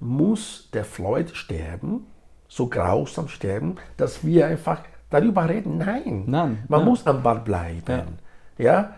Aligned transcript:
muss 0.00 0.70
der 0.72 0.84
Floyd 0.84 1.30
sterben, 1.34 2.06
so 2.48 2.68
grausam 2.68 3.28
sterben, 3.28 3.76
dass 3.96 4.24
wir 4.24 4.46
einfach 4.46 4.82
darüber 5.10 5.48
reden. 5.48 5.78
Nein, 5.78 6.24
Nein, 6.26 6.64
man 6.68 6.80
ja. 6.80 6.86
muss 6.86 7.06
am 7.06 7.22
Ball 7.22 7.40
bleiben. 7.40 8.18
Ja. 8.58 8.94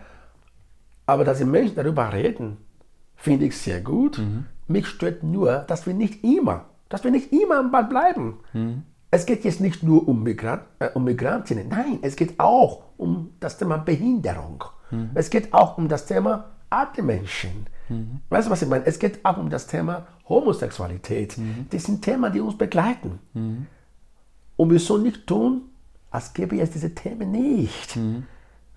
Aber 1.05 1.23
dass 1.23 1.39
die 1.39 1.45
Menschen 1.45 1.75
darüber 1.75 2.11
reden, 2.13 2.57
finde 3.15 3.45
ich 3.45 3.57
sehr 3.57 3.81
gut. 3.81 4.17
Mhm. 4.17 4.45
Mich 4.67 4.87
stört 4.87 5.23
nur, 5.23 5.59
dass 5.67 5.85
wir 5.85 5.93
nicht 5.93 6.23
immer, 6.23 6.65
dass 6.89 7.03
wir 7.03 7.11
nicht 7.11 7.33
immer 7.33 7.59
am 7.59 7.71
Ball 7.71 7.85
bleiben. 7.85 8.39
Mhm. 8.53 8.83
Es 9.11 9.25
geht 9.25 9.43
jetzt 9.43 9.61
nicht 9.61 9.83
nur 9.83 10.07
um, 10.07 10.23
Migrant, 10.23 10.63
äh, 10.79 10.89
um 10.93 11.03
Migrantinnen, 11.03 11.67
nein, 11.67 11.99
es 12.01 12.15
geht 12.15 12.39
auch 12.39 12.83
um 12.97 13.31
das 13.39 13.57
Thema 13.57 13.77
Behinderung. 13.77 14.63
Mhm. 14.89 15.11
Es 15.13 15.29
geht 15.29 15.53
auch 15.53 15.77
um 15.77 15.87
das 15.87 16.05
Thema 16.05 16.45
alte 16.69 17.03
Menschen. 17.03 17.67
Weißt 18.29 18.47
du, 18.47 18.51
was 18.51 18.61
ich 18.61 18.67
meine? 18.67 18.85
Es 18.85 18.97
geht 18.97 19.23
auch 19.23 19.37
um 19.37 19.49
das 19.49 19.67
Thema 19.67 20.07
Homosexualität. 20.29 21.37
Mhm. 21.37 21.67
Das 21.69 21.83
sind 21.83 22.01
Themen, 22.01 22.31
die 22.31 22.39
uns 22.39 22.57
begleiten. 22.57 23.19
Und 24.55 24.69
wir 24.69 24.79
sollen 24.79 25.03
nicht 25.03 25.27
tun, 25.27 25.63
als 26.11 26.33
gäbe 26.33 26.59
es 26.59 26.71
diese 26.71 26.93
Themen 26.93 27.31
nicht. 27.31 27.97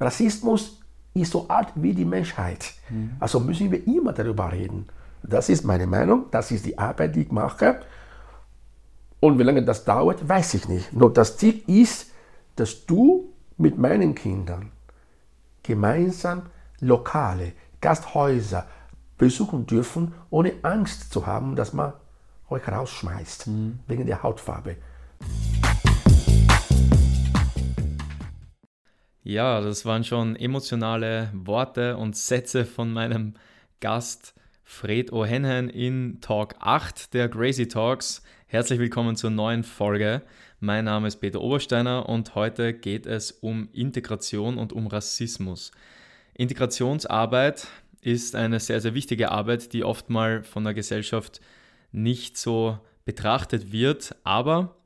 Rassismus 0.00 0.80
ist 1.14 1.32
so 1.32 1.46
alt 1.48 1.68
wie 1.74 1.94
die 1.94 2.04
Menschheit. 2.04 2.74
Also 3.20 3.40
müssen 3.40 3.70
wir 3.70 3.86
immer 3.86 4.12
darüber 4.12 4.50
reden. 4.50 4.86
Das 5.22 5.48
ist 5.48 5.64
meine 5.64 5.86
Meinung, 5.86 6.26
das 6.30 6.50
ist 6.50 6.66
die 6.66 6.78
Arbeit, 6.78 7.14
die 7.14 7.22
ich 7.22 7.30
mache. 7.30 7.80
Und 9.20 9.38
wie 9.38 9.42
lange 9.42 9.64
das 9.64 9.84
dauert, 9.84 10.28
weiß 10.28 10.54
ich 10.54 10.68
nicht. 10.68 10.92
Nur 10.92 11.12
das 11.12 11.36
Ziel 11.36 11.62
ist, 11.66 12.10
dass 12.54 12.86
du 12.86 13.32
mit 13.56 13.78
meinen 13.78 14.14
Kindern 14.14 14.70
gemeinsam 15.62 16.42
Lokale, 16.80 17.52
Gasthäuser 17.80 18.66
besuchen 19.18 19.66
dürfen, 19.66 20.14
ohne 20.30 20.52
Angst 20.62 21.12
zu 21.12 21.26
haben, 21.26 21.56
dass 21.56 21.72
man 21.72 21.92
euch 22.48 22.66
rausschmeißt 22.68 23.48
wegen 23.86 24.06
der 24.06 24.22
Hautfarbe. 24.22 24.76
Ja, 29.22 29.60
das 29.60 29.84
waren 29.84 30.04
schon 30.04 30.36
emotionale 30.36 31.30
Worte 31.34 31.96
und 31.96 32.16
Sätze 32.16 32.64
von 32.64 32.92
meinem 32.92 33.34
Gast 33.80 34.34
Fred 34.62 35.12
O'Henhen 35.12 35.68
in 35.68 36.20
Talk 36.20 36.54
8 36.60 37.12
der 37.12 37.28
Crazy 37.28 37.66
Talks. 37.66 38.22
Herzlich 38.46 38.78
willkommen 38.78 39.16
zur 39.16 39.30
neuen 39.30 39.64
Folge. 39.64 40.22
Mein 40.60 40.84
Name 40.84 41.08
ist 41.08 41.16
Peter 41.16 41.40
Obersteiner 41.40 42.08
und 42.08 42.34
heute 42.34 42.72
geht 42.72 43.06
es 43.06 43.32
um 43.32 43.68
Integration 43.72 44.58
und 44.58 44.72
um 44.72 44.86
Rassismus. 44.86 45.72
Integrationsarbeit 46.34 47.66
ist 48.00 48.34
eine 48.34 48.60
sehr, 48.60 48.80
sehr 48.80 48.94
wichtige 48.94 49.30
Arbeit, 49.30 49.72
die 49.72 49.84
oft 49.84 50.10
mal 50.10 50.42
von 50.42 50.64
der 50.64 50.74
Gesellschaft 50.74 51.40
nicht 51.92 52.36
so 52.36 52.78
betrachtet 53.04 53.72
wird, 53.72 54.14
aber 54.24 54.76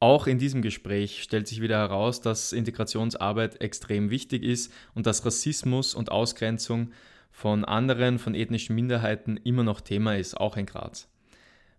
auch 0.00 0.26
in 0.26 0.38
diesem 0.38 0.62
Gespräch 0.62 1.22
stellt 1.22 1.46
sich 1.46 1.60
wieder 1.60 1.78
heraus, 1.78 2.22
dass 2.22 2.52
Integrationsarbeit 2.52 3.60
extrem 3.60 4.08
wichtig 4.08 4.42
ist 4.42 4.72
und 4.94 5.06
dass 5.06 5.26
Rassismus 5.26 5.94
und 5.94 6.10
Ausgrenzung 6.10 6.92
von 7.30 7.64
anderen, 7.64 8.18
von 8.18 8.34
ethnischen 8.34 8.74
Minderheiten 8.74 9.36
immer 9.36 9.62
noch 9.62 9.80
Thema 9.80 10.16
ist, 10.16 10.36
auch 10.36 10.56
in 10.56 10.66
Graz. 10.66 11.08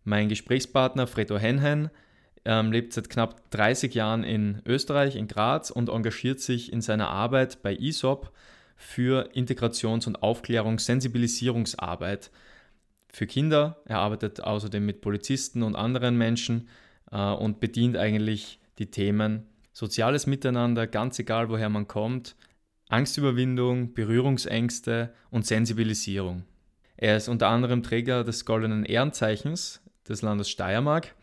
Mein 0.04 0.30
Gesprächspartner 0.30 1.08
Fredo 1.08 1.38
Henhen 1.38 1.90
ähm, 2.46 2.72
lebt 2.72 2.94
seit 2.94 3.10
knapp 3.10 3.50
30 3.52 3.94
Jahren 3.94 4.24
in 4.24 4.62
Österreich, 4.66 5.16
in 5.16 5.28
Graz 5.28 5.70
und 5.72 5.90
engagiert 5.90 6.40
sich 6.40 6.72
in 6.72 6.82
seiner 6.82 7.10
Arbeit 7.10 7.62
bei 7.62 7.76
ISOP 7.76 8.32
für 8.82 9.30
Integrations- 9.34 10.08
und 10.08 10.24
Aufklärungs-, 10.24 10.86
Sensibilisierungsarbeit 10.86 12.32
für 13.10 13.28
Kinder. 13.28 13.82
Er 13.86 14.00
arbeitet 14.00 14.44
außerdem 14.44 14.86
mit 14.86 15.02
Polizisten 15.02 15.64
und 15.64 15.76
anderen 15.76 16.18
Menschen 16.18 16.68
äh, 17.12 17.18
und 17.18 17.60
bedient 17.60 17.96
eigentlich 17.96 18.60
die 18.80 18.90
Themen 18.90 19.48
soziales 19.72 20.28
Miteinander, 20.28 20.88
ganz 20.88 21.20
egal 21.20 21.50
woher 21.50 21.70
man 21.70 21.88
kommt, 21.88 22.36
Angstüberwindung, 22.90 23.94
Berührungsängste 23.94 25.14
und 25.30 25.46
Sensibilisierung. 25.46 26.44
Er 26.98 27.18
ist 27.18 27.30
unter 27.30 27.48
anderem 27.48 27.84
Träger 27.84 28.24
des 28.24 28.46
Goldenen 28.46 28.84
Ehrenzeichens 28.84 29.82
des 30.10 30.22
Landes 30.22 30.50
Steiermark 30.50 31.16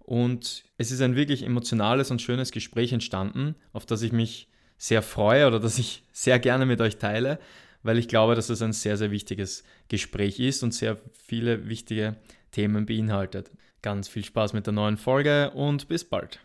und 0.00 0.64
es 0.78 0.90
ist 0.90 1.00
ein 1.00 1.14
wirklich 1.14 1.44
emotionales 1.44 2.10
und 2.10 2.22
schönes 2.22 2.50
Gespräch 2.50 2.92
entstanden, 2.92 3.54
auf 3.72 3.86
das 3.86 4.02
ich 4.02 4.12
mich 4.12 4.48
sehr 4.82 5.00
freue 5.00 5.46
oder 5.46 5.60
das 5.60 5.78
ich 5.78 6.02
sehr 6.10 6.40
gerne 6.40 6.66
mit 6.66 6.80
euch 6.80 6.98
teile, 6.98 7.38
weil 7.84 7.98
ich 7.98 8.08
glaube, 8.08 8.34
dass 8.34 8.50
es 8.50 8.62
ein 8.62 8.72
sehr, 8.72 8.96
sehr 8.96 9.12
wichtiges 9.12 9.62
Gespräch 9.86 10.40
ist 10.40 10.64
und 10.64 10.74
sehr 10.74 10.96
viele 11.24 11.68
wichtige 11.68 12.16
Themen 12.50 12.84
beinhaltet. 12.84 13.52
Ganz 13.80 14.08
viel 14.08 14.24
Spaß 14.24 14.54
mit 14.54 14.66
der 14.66 14.72
neuen 14.72 14.96
Folge 14.96 15.52
und 15.52 15.86
bis 15.86 16.02
bald. 16.02 16.40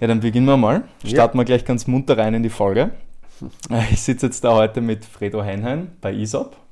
Ja, 0.00 0.06
dann 0.08 0.18
beginnen 0.18 0.46
wir 0.46 0.56
mal. 0.56 0.82
Starten 1.04 1.38
wir 1.38 1.44
gleich 1.44 1.64
ganz 1.64 1.86
munter 1.86 2.18
rein 2.18 2.34
in 2.34 2.42
die 2.42 2.50
Folge. 2.50 2.90
Ich 3.92 4.02
sitze 4.02 4.26
jetzt 4.26 4.42
da 4.42 4.54
heute 4.54 4.80
mit 4.80 5.04
Fredo 5.04 5.44
Heinheim 5.44 5.92
bei 6.00 6.12
ISOP. 6.12 6.67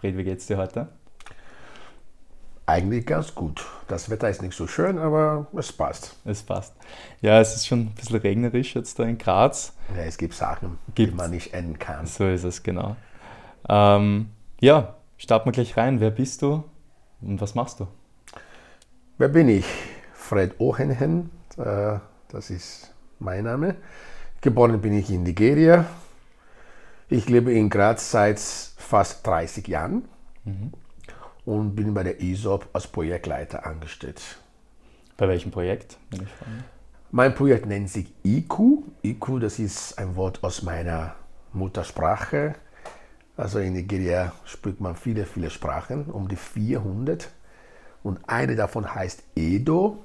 Fred, 0.00 0.16
wie 0.18 0.24
geht's 0.24 0.46
dir 0.46 0.58
heute? 0.58 0.88
Eigentlich 2.66 3.06
ganz 3.06 3.34
gut. 3.34 3.64
Das 3.88 4.10
Wetter 4.10 4.28
ist 4.28 4.42
nicht 4.42 4.54
so 4.54 4.66
schön, 4.66 4.98
aber 4.98 5.46
es 5.56 5.72
passt. 5.72 6.16
Es 6.24 6.42
passt. 6.42 6.74
Ja, 7.22 7.40
es 7.40 7.54
ist 7.54 7.66
schon 7.66 7.80
ein 7.80 7.94
bisschen 7.94 8.16
regnerisch 8.16 8.74
jetzt 8.74 8.98
da 8.98 9.04
in 9.04 9.16
Graz. 9.16 9.72
Ja, 9.96 10.02
es 10.02 10.18
gibt 10.18 10.34
Sachen, 10.34 10.78
Gibt's. 10.94 11.12
die 11.12 11.16
man 11.16 11.30
nicht 11.30 11.54
enden 11.54 11.78
kann. 11.78 12.04
So 12.06 12.28
ist 12.28 12.44
es, 12.44 12.62
genau. 12.62 12.96
Ähm, 13.68 14.30
ja, 14.60 14.96
starten 15.16 15.46
wir 15.46 15.52
gleich 15.52 15.76
rein. 15.78 16.00
Wer 16.00 16.10
bist 16.10 16.42
du 16.42 16.64
und 17.22 17.40
was 17.40 17.54
machst 17.54 17.80
du? 17.80 17.86
Wer 19.16 19.28
bin 19.28 19.48
ich? 19.48 19.64
Fred 20.12 20.60
Ohenhen, 20.60 21.30
äh, 21.56 21.98
das 22.28 22.50
ist 22.50 22.92
mein 23.18 23.44
Name. 23.44 23.76
Geboren 24.42 24.78
bin 24.82 24.92
ich 24.92 25.10
in 25.10 25.22
Nigeria. 25.22 25.86
Ich 27.08 27.28
lebe 27.28 27.52
in 27.52 27.70
Graz 27.70 28.10
seit 28.10 28.40
fast 28.40 29.24
30 29.24 29.68
Jahren 29.68 30.08
und 31.44 31.76
bin 31.76 31.94
bei 31.94 32.02
der 32.02 32.20
ISOP 32.20 32.68
als 32.72 32.88
Projektleiter 32.88 33.64
angestellt. 33.64 34.20
Bei 35.16 35.28
welchem 35.28 35.52
Projekt? 35.52 35.98
Mein 37.12 37.32
Projekt 37.32 37.66
nennt 37.66 37.90
sich 37.90 38.12
IQ. 38.24 38.82
IQ, 39.04 39.38
das 39.40 39.60
ist 39.60 39.96
ein 40.00 40.16
Wort 40.16 40.42
aus 40.42 40.62
meiner 40.62 41.14
Muttersprache. 41.52 42.56
Also 43.36 43.60
in 43.60 43.74
Nigeria 43.74 44.32
spricht 44.44 44.80
man 44.80 44.96
viele, 44.96 45.26
viele 45.26 45.50
Sprachen, 45.50 46.06
um 46.06 46.26
die 46.26 46.34
400. 46.34 47.30
Und 48.02 48.18
eine 48.28 48.56
davon 48.56 48.92
heißt 48.92 49.22
Edo. 49.36 50.02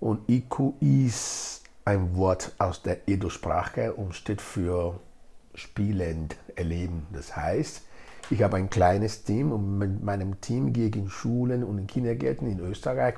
Und 0.00 0.28
IQ 0.28 0.74
ist 0.80 1.62
ein 1.84 2.16
Wort 2.16 2.56
aus 2.58 2.82
der 2.82 3.08
Edo-Sprache 3.08 3.94
und 3.94 4.16
steht 4.16 4.42
für 4.42 4.98
spielend 5.54 6.36
erleben. 6.56 7.06
Das 7.12 7.36
heißt, 7.36 7.82
ich 8.30 8.42
habe 8.42 8.56
ein 8.56 8.70
kleines 8.70 9.24
Team 9.24 9.52
und 9.52 9.78
mit 9.78 10.02
meinem 10.02 10.40
Team 10.40 10.72
gehe 10.72 10.88
ich 10.88 10.96
in 10.96 11.08
Schulen 11.08 11.64
und 11.64 11.78
in 11.78 11.86
Kindergärten 11.86 12.50
in 12.50 12.60
Österreich, 12.60 13.16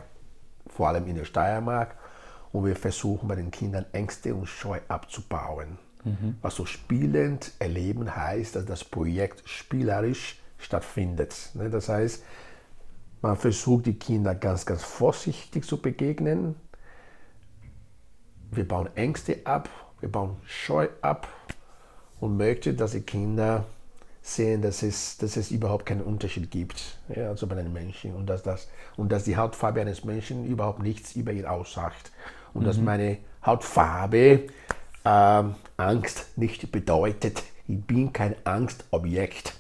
vor 0.67 0.89
allem 0.89 1.07
in 1.07 1.17
der 1.17 1.25
Steiermark, 1.25 1.97
und 2.53 2.65
wir 2.65 2.77
versuchen 2.77 3.29
bei 3.29 3.35
den 3.35 3.51
Kindern 3.51 3.85
Ängste 3.93 4.35
und 4.35 4.47
Scheu 4.47 4.81
abzubauen. 4.89 5.79
Was 6.43 6.57
so 6.57 6.67
spielend 6.67 7.53
erleben 7.59 8.15
heißt, 8.15 8.57
dass 8.57 8.67
das 8.67 8.85
Projekt 8.85 9.43
spielerisch 9.49 10.41
stattfindet. 10.59 11.51
Ne, 11.55 11.71
Das 11.71 11.89
heißt, 11.89 12.23
man 13.23 13.37
versucht 13.37 13.87
die 13.87 13.99
Kinder 13.99 14.35
ganz, 14.35 14.67
ganz 14.67 14.83
vorsichtig 14.83 15.65
zu 15.65 15.81
begegnen. 15.81 16.57
Wir 18.51 18.69
bauen 18.69 18.89
Ängste 18.97 19.39
ab, 19.45 19.69
wir 20.01 20.13
bauen 20.13 20.37
Scheu 20.45 20.89
ab 21.01 21.27
und 22.25 22.39
möchte, 22.39 22.73
dass 22.73 22.93
die 22.93 23.03
Kinder 23.03 23.67
sehen, 24.23 24.63
dass 24.63 24.83
es, 24.83 25.19
dass 25.19 25.37
es 25.37 25.51
überhaupt 25.51 25.85
keinen 25.85 26.01
Unterschied 26.01 26.51
gibt 26.51 26.97
ja, 27.15 27.29
also 27.29 27.47
bei 27.47 27.55
den 27.55 27.71
Menschen 27.71 28.15
und 28.15 28.27
dass, 28.27 28.43
das, 28.43 28.69
und 28.97 29.13
dass 29.13 29.25
die 29.25 29.37
Hautfarbe 29.37 29.83
eines 29.83 30.05
Menschen 30.05 30.47
überhaupt 30.47 30.83
nichts 30.83 31.15
über 31.17 31.33
ihn 31.33 31.45
aussagt 31.45 32.11
und 32.55 32.65
dass 32.65 32.79
meine 32.79 33.19
Hautfarbe 33.45 34.45
ähm, 35.05 35.55
Angst 35.77 36.39
nicht 36.39 36.73
bedeutet. 36.73 37.43
Ich 37.69 37.83
bin 37.83 38.15
kein 38.15 38.35
Angstobjekt. 38.45 39.53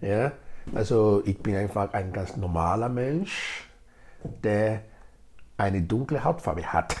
Ja? 0.00 0.32
Also 0.74 1.22
ich 1.26 1.36
bin 1.36 1.54
einfach 1.54 1.92
ein 1.92 2.14
ganz 2.14 2.34
normaler 2.38 2.88
Mensch, 2.88 3.68
der 4.42 4.80
eine 5.58 5.82
dunkle 5.82 6.24
Hautfarbe 6.24 6.72
hat. 6.72 6.96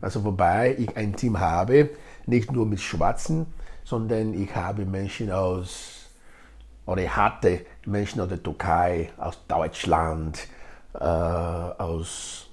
Also 0.00 0.22
wobei 0.24 0.76
ich 0.78 0.96
ein 0.96 1.16
Team 1.16 1.40
habe, 1.40 1.90
nicht 2.26 2.52
nur 2.52 2.64
mit 2.64 2.80
Schwarzen, 2.80 3.46
sondern 3.84 4.34
ich 4.34 4.54
habe 4.54 4.84
Menschen 4.84 5.30
aus, 5.30 6.10
oder 6.86 7.02
ich 7.02 7.14
hatte 7.14 7.60
Menschen 7.86 8.20
aus 8.20 8.28
der 8.28 8.42
Türkei, 8.42 9.10
aus 9.16 9.38
Deutschland, 9.46 10.46
äh, 10.94 10.98
aus 10.98 12.48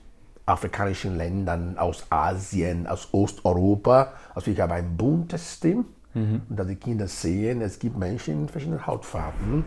afrikanischen 0.46 1.18
Ländern, 1.18 1.78
aus 1.78 2.06
Asien, 2.10 2.88
aus 2.88 3.10
Osteuropa. 3.12 4.14
Also 4.34 4.52
ich 4.52 4.60
habe 4.60 4.74
ein 4.74 4.98
buntes 4.98 5.60
Team. 5.60 5.86
Mhm. 6.14 6.42
Und 6.50 6.60
da 6.60 6.64
die 6.64 6.76
Kinder 6.76 7.08
sehen, 7.08 7.62
es 7.62 7.78
gibt 7.78 7.98
Menschen 7.98 8.42
in 8.42 8.50
verschiedenen 8.50 8.86
Hautfarben, 8.86 9.64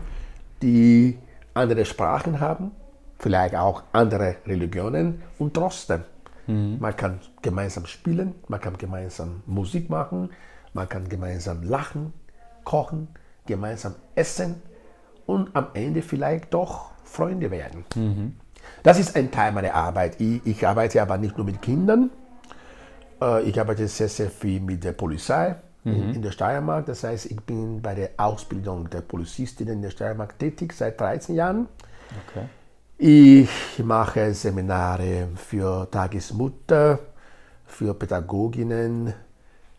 die 0.61 1.17
andere 1.53 1.85
Sprachen 1.85 2.39
haben, 2.39 2.71
vielleicht 3.17 3.55
auch 3.55 3.83
andere 3.93 4.37
Religionen 4.45 5.21
und 5.39 5.53
trotzdem. 5.53 6.03
Mhm. 6.47 6.77
Man 6.79 6.95
kann 6.95 7.19
gemeinsam 7.41 7.85
spielen, 7.85 8.35
man 8.49 8.59
kann 8.59 8.77
gemeinsam 8.77 9.41
Musik 9.45 9.89
machen, 9.89 10.31
man 10.73 10.89
kann 10.89 11.09
gemeinsam 11.09 11.63
lachen, 11.63 12.13
kochen, 12.63 13.07
gemeinsam 13.45 13.95
essen 14.15 14.61
und 15.25 15.55
am 15.55 15.67
Ende 15.73 16.01
vielleicht 16.01 16.53
doch 16.53 16.91
Freunde 17.03 17.51
werden. 17.51 17.85
Mhm. 17.95 18.35
Das 18.81 18.99
ist 18.99 19.15
ein 19.15 19.31
Teil 19.31 19.51
meiner 19.51 19.73
Arbeit. 19.73 20.19
Ich, 20.19 20.45
ich, 20.45 20.65
arbeite 20.67 21.01
aber 21.01 21.17
nicht 21.17 21.37
nur 21.37 21.45
mit 21.45 21.61
Kindern, 21.61 22.11
äh, 23.21 23.43
ich 23.43 23.59
arbeite 23.59 23.87
sehr, 23.87 24.09
sehr 24.09 24.29
viel 24.29 24.59
mit 24.59 24.83
der 24.83 24.93
Polizei 24.93 25.55
mhm. 25.83 25.93
in, 25.93 26.15
in, 26.15 26.21
der 26.21 26.31
Steiermark. 26.31 26.85
Das 26.85 27.03
heißt, 27.03 27.27
ich 27.27 27.41
bin 27.41 27.81
bei 27.81 27.95
der 27.95 28.11
Ausbildung 28.17 28.89
der 28.89 29.01
Polizistinnen 29.01 29.75
in 29.75 29.81
der 29.81 29.91
Steiermark 29.91 30.37
tätig 30.39 30.73
seit 30.73 30.99
13 30.99 31.35
Jahren. 31.35 31.67
Okay. 32.27 32.45
Ich 32.97 33.83
mache 33.83 34.33
Seminare 34.33 35.29
für 35.35 35.89
Tagesmutter, 35.89 36.99
für 37.65 37.93
Pädagoginnen, 37.95 39.13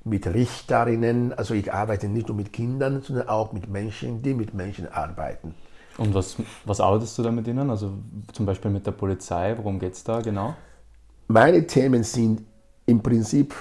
mit 0.05 0.27
Richterinnen. 0.27 1.33
Also 1.33 1.55
ich 1.55 1.73
arbeite 1.73 2.09
nicht 2.09 2.29
nur 2.29 2.37
mit 2.37 2.53
Kindern, 2.53 3.03
sondern 3.03 3.29
auch 3.29 3.53
mit 3.53 3.69
Menschen, 3.69 4.23
die 4.23 4.35
mit 4.35 4.55
Menschen 4.55 4.91
arbeiten. 4.91 5.55
Und 5.97 6.15
was, 6.15 6.37
was 6.65 6.81
arbeitest 6.81 7.17
du 7.19 7.23
da 7.23 7.31
mit 7.31 7.47
ihnen? 7.47 7.71
Also 7.71 7.93
zum 8.33 8.47
Beispiel 8.47 8.71
mit 8.71 8.87
der 8.87 8.93
Polizei, 8.93 9.55
worum 9.57 9.79
geht 9.79 9.95
es 9.95 10.05
da 10.05 10.21
genau? 10.21 10.55
Meine 11.29 11.67
Themen 11.67 12.03
sind 12.03 12.43
im 12.87 13.03
Prinzip 13.03 13.55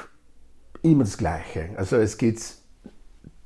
immer 0.82 1.04
das 1.04 1.18
Gleiche. 1.18 1.70
Also 1.78 1.98
es 1.98 2.18
geht, 2.18 2.44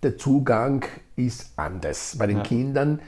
der 0.01 0.17
Zugang 0.17 0.85
ist 1.15 1.51
anders. 1.55 2.15
Bei 2.17 2.27
den 2.27 2.37
ja. 2.37 2.43
Kindern 2.43 3.01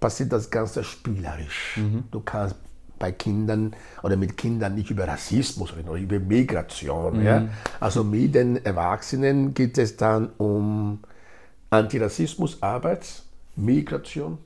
passiert 0.00 0.32
das 0.32 0.50
Ganze 0.50 0.84
spielerisch. 0.84 1.78
Mhm. 1.78 2.04
Du 2.10 2.20
kannst 2.20 2.56
bei 3.02 3.10
Kindern 3.10 3.74
oder 4.04 4.16
mit 4.16 4.36
Kindern 4.36 4.76
nicht 4.76 4.88
über 4.90 5.08
Rassismus 5.08 5.76
reden 5.76 5.88
oder 5.88 6.00
über 6.00 6.20
Migration. 6.20 7.18
Mhm. 7.18 7.26
Ja? 7.26 7.48
Also 7.80 8.04
mit 8.04 8.36
den 8.36 8.64
Erwachsenen 8.64 9.54
geht 9.54 9.76
es 9.76 9.96
dann 9.96 10.30
um 10.38 11.00
Antirassismusarbeit, 11.70 13.24
Migration, 13.56 14.38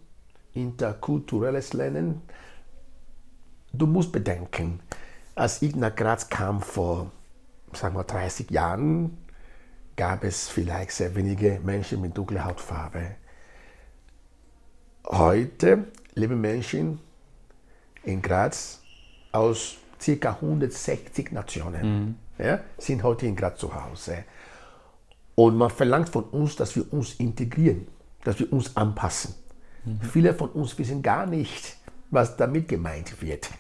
interkulturelles 0.55 1.75
Lernen. 1.75 2.23
Du 3.75 3.87
musst 3.87 4.11
bedenken, 4.11 4.81
als 5.35 5.61
ich 5.61 5.77
nach 5.77 5.95
Graz 5.95 6.31
kam 6.31 6.63
vor, 6.63 7.11
sagen 7.75 7.95
wir, 7.95 8.05
30 8.05 8.51
Jahren, 8.51 9.19
gab 9.97 10.25
es 10.25 10.49
vielleicht 10.49 10.93
sehr 10.93 11.15
wenige 11.15 11.61
Menschen 11.63 12.01
mit 12.01 12.17
dunkler 12.17 12.47
Hautfarbe. 12.47 13.17
Heute 15.05 15.89
leben 16.15 16.41
Menschen 16.41 17.01
in 18.07 18.23
Graz 18.23 18.81
aus 19.33 19.77
ca. 19.99 20.31
160 20.31 21.33
Nationen, 21.33 22.17
mhm. 22.39 22.45
ja, 22.45 22.61
sind 22.79 23.03
heute 23.03 23.27
in 23.27 23.37
Graz 23.37 23.59
zu 23.59 23.75
Hause. 23.75 24.25
Und 25.35 25.57
man 25.57 25.71
verlangt 25.71 26.09
von 26.09 26.25
uns, 26.25 26.57
dass 26.57 26.75
wir 26.77 26.93
uns 26.93 27.15
integrieren, 27.15 27.87
dass 28.25 28.39
wir 28.39 28.53
uns 28.53 28.77
anpassen. 28.77 29.35
Mhm. 29.85 30.01
Viele 30.01 30.35
von 30.35 30.51
uns 30.51 30.79
wissen 30.79 31.03
gar 31.03 31.27
nicht, 31.27 31.77
was 32.11 32.37
damit 32.37 32.69
gemeint 32.69 33.21
wird. 33.21 33.51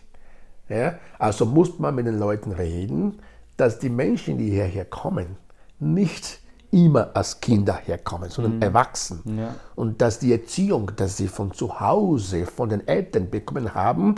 Ja? 0.68 0.98
Also 1.18 1.46
muss 1.46 1.78
man 1.78 1.94
mit 1.94 2.06
den 2.06 2.18
Leuten 2.18 2.52
reden, 2.52 3.20
dass 3.56 3.78
die 3.78 3.88
Menschen, 3.88 4.38
die 4.38 4.50
hierher 4.50 4.84
kommen, 4.84 5.36
nicht 5.78 6.40
immer 6.70 7.10
als 7.14 7.40
Kinder 7.40 7.74
herkommen, 7.74 8.30
sondern 8.30 8.56
mhm. 8.56 8.62
erwachsen. 8.62 9.38
Ja. 9.38 9.54
Und 9.74 10.00
dass 10.02 10.18
die 10.18 10.32
Erziehung, 10.32 10.92
dass 10.96 11.16
sie 11.16 11.28
von 11.28 11.52
zu 11.52 11.80
Hause, 11.80 12.46
von 12.46 12.68
den 12.68 12.86
Eltern 12.86 13.30
bekommen 13.30 13.74
haben, 13.74 14.16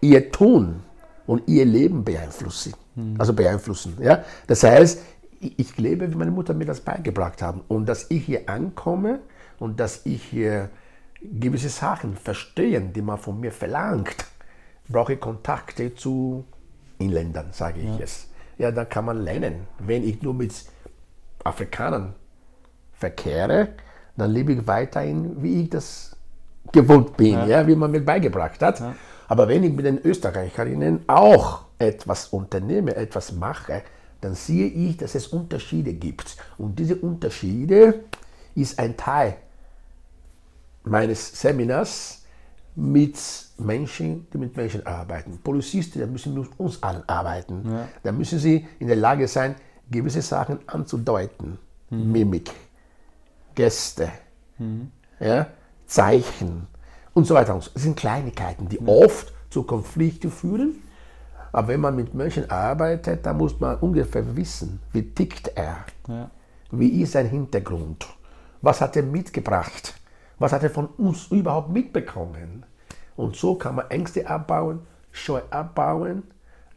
ihr 0.00 0.30
Tun 0.30 0.82
und 1.26 1.46
ihr 1.46 1.64
Leben 1.64 2.04
beeinflussen. 2.04 2.74
Mhm. 2.94 3.16
Also 3.18 3.32
beeinflussen. 3.32 3.96
Ja? 4.00 4.24
Das 4.46 4.62
heißt, 4.62 5.00
ich 5.40 5.76
lebe, 5.78 6.10
wie 6.10 6.16
meine 6.16 6.30
Mutter 6.30 6.54
mir 6.54 6.66
das 6.66 6.80
beigebracht 6.80 7.40
hat. 7.42 7.56
Und 7.68 7.86
dass 7.86 8.10
ich 8.10 8.24
hier 8.24 8.48
ankomme 8.48 9.20
und 9.58 9.80
dass 9.80 10.04
ich 10.04 10.22
hier 10.24 10.70
gewisse 11.22 11.68
Sachen 11.68 12.16
verstehen, 12.16 12.92
die 12.92 13.02
man 13.02 13.18
von 13.18 13.40
mir 13.40 13.52
verlangt, 13.52 14.16
brauche 14.88 15.14
ich 15.14 15.20
Kontakte 15.20 15.94
zu 15.94 16.44
Inländern, 16.98 17.48
sage 17.52 17.80
ich 17.80 17.86
ja. 17.86 17.98
es. 18.00 18.28
Ja, 18.58 18.70
dann 18.70 18.88
kann 18.88 19.06
man 19.06 19.22
lernen. 19.22 19.66
Wenn 19.78 20.04
ich 20.04 20.20
nur 20.22 20.34
mit 20.34 20.52
Afrikanern 21.44 22.14
verkehre, 22.92 23.68
dann 24.16 24.30
lebe 24.30 24.52
ich 24.52 24.66
weiterhin, 24.66 25.42
wie 25.42 25.62
ich 25.62 25.70
das 25.70 26.16
gewohnt 26.72 27.16
bin, 27.16 27.32
ja. 27.32 27.46
ja 27.46 27.66
wie 27.66 27.74
man 27.74 27.90
mir 27.90 28.04
beigebracht 28.04 28.60
hat. 28.62 28.80
Ja. 28.80 28.94
Aber 29.30 29.46
wenn 29.46 29.62
ich 29.62 29.72
mit 29.72 29.84
den 29.84 30.04
Österreicherinnen 30.04 31.04
auch 31.06 31.66
etwas 31.78 32.26
unternehme, 32.26 32.96
etwas 32.96 33.30
mache, 33.30 33.82
dann 34.20 34.34
sehe 34.34 34.66
ich, 34.66 34.96
dass 34.96 35.14
es 35.14 35.28
Unterschiede 35.28 35.92
gibt. 35.92 36.36
Und 36.58 36.80
diese 36.80 36.96
Unterschiede 36.96 38.02
ist 38.56 38.80
ein 38.80 38.96
Teil 38.96 39.36
meines 40.82 41.40
Seminars 41.40 42.24
mit 42.74 43.16
Menschen, 43.56 44.26
die 44.32 44.38
mit 44.38 44.56
Menschen 44.56 44.84
arbeiten. 44.84 45.38
Polizisten, 45.44 46.00
da 46.00 46.06
müssen 46.06 46.34
mit 46.34 46.50
uns 46.58 46.82
allen 46.82 47.08
arbeiten. 47.08 47.62
Ja. 47.70 47.88
Da 48.02 48.10
müssen 48.10 48.40
sie 48.40 48.66
in 48.80 48.88
der 48.88 48.96
Lage 48.96 49.28
sein, 49.28 49.54
gewisse 49.88 50.22
Sachen 50.22 50.58
anzudeuten. 50.66 51.56
Mhm. 51.90 52.10
Mimik, 52.10 52.50
Gäste, 53.54 54.10
mhm. 54.58 54.90
ja, 55.20 55.46
Zeichen 55.86 56.66
und 57.20 57.26
so 57.26 57.34
weiter. 57.34 57.54
Das 57.54 57.70
sind 57.74 57.96
Kleinigkeiten, 57.96 58.68
die 58.68 58.80
mhm. 58.80 58.88
oft 58.88 59.32
zu 59.50 59.62
Konflikten 59.62 60.30
führen. 60.30 60.82
Aber 61.52 61.68
wenn 61.68 61.80
man 61.80 61.96
mit 61.96 62.14
Menschen 62.14 62.50
arbeitet, 62.50 63.26
dann 63.26 63.36
muss 63.36 63.58
man 63.58 63.76
ungefähr 63.78 64.36
wissen, 64.36 64.80
wie 64.92 65.02
tickt 65.02 65.52
er, 65.56 65.78
ja. 66.06 66.30
wie 66.70 67.02
ist 67.02 67.12
sein 67.12 67.28
Hintergrund, 67.28 68.06
was 68.62 68.80
hat 68.80 68.96
er 68.96 69.02
mitgebracht 69.02 69.94
was 70.40 70.54
hat 70.54 70.62
er 70.62 70.70
von 70.70 70.86
uns 70.96 71.26
überhaupt 71.30 71.68
mitbekommen? 71.68 72.64
Und 73.14 73.36
so 73.36 73.56
kann 73.56 73.74
man 73.76 73.90
Ängste 73.90 74.26
abbauen, 74.26 74.80
Scheu 75.12 75.42
abbauen. 75.50 76.22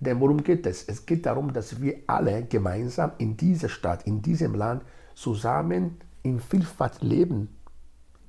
Denn 0.01 0.19
worum 0.19 0.43
geht 0.43 0.67
es? 0.67 0.83
Es 0.83 1.05
geht 1.05 1.25
darum, 1.25 1.53
dass 1.53 1.81
wir 1.81 1.95
alle 2.07 2.43
gemeinsam 2.43 3.13
in 3.19 3.37
dieser 3.37 3.69
Stadt, 3.69 4.05
in 4.05 4.21
diesem 4.21 4.53
Land 4.53 4.83
zusammen 5.15 5.97
in 6.23 6.41
Vielfalt 6.41 7.01
leben 7.01 7.55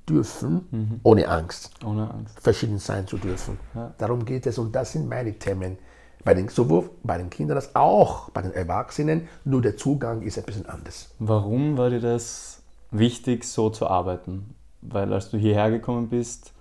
dürfen, 0.07 0.67
mhm. 0.71 0.99
ohne 1.03 1.27
Angst. 1.27 1.71
Ohne 1.83 2.11
Angst. 2.11 2.39
Verschieden 2.39 2.79
sein 2.79 3.07
zu 3.07 3.17
dürfen. 3.17 3.59
Ja. 3.73 3.93
Darum 3.97 4.25
geht 4.25 4.45
es 4.45 4.57
und 4.57 4.75
das 4.75 4.91
sind 4.91 5.09
meine 5.09 5.33
Themen. 5.33 5.77
Bei 6.23 6.33
den, 6.33 6.47
sowohl 6.49 6.89
bei 7.03 7.17
den 7.17 7.29
Kindern 7.29 7.57
als 7.57 7.75
auch 7.75 8.29
bei 8.31 8.41
den 8.41 8.53
Erwachsenen, 8.53 9.27
nur 9.43 9.61
der 9.61 9.77
Zugang 9.77 10.23
ist 10.23 10.37
ein 10.39 10.43
bisschen 10.43 10.65
anders. 10.65 11.09
Warum 11.19 11.77
war 11.77 11.89
dir 11.89 11.99
das 11.99 12.61
wichtig, 12.91 13.43
so 13.45 13.69
zu 13.69 13.87
arbeiten? 13.87 14.55
weil 14.91 15.13
als 15.13 15.29
du 15.29 15.37
hierher 15.37 15.69
gekommen 15.71 16.09
bist, 16.09 16.53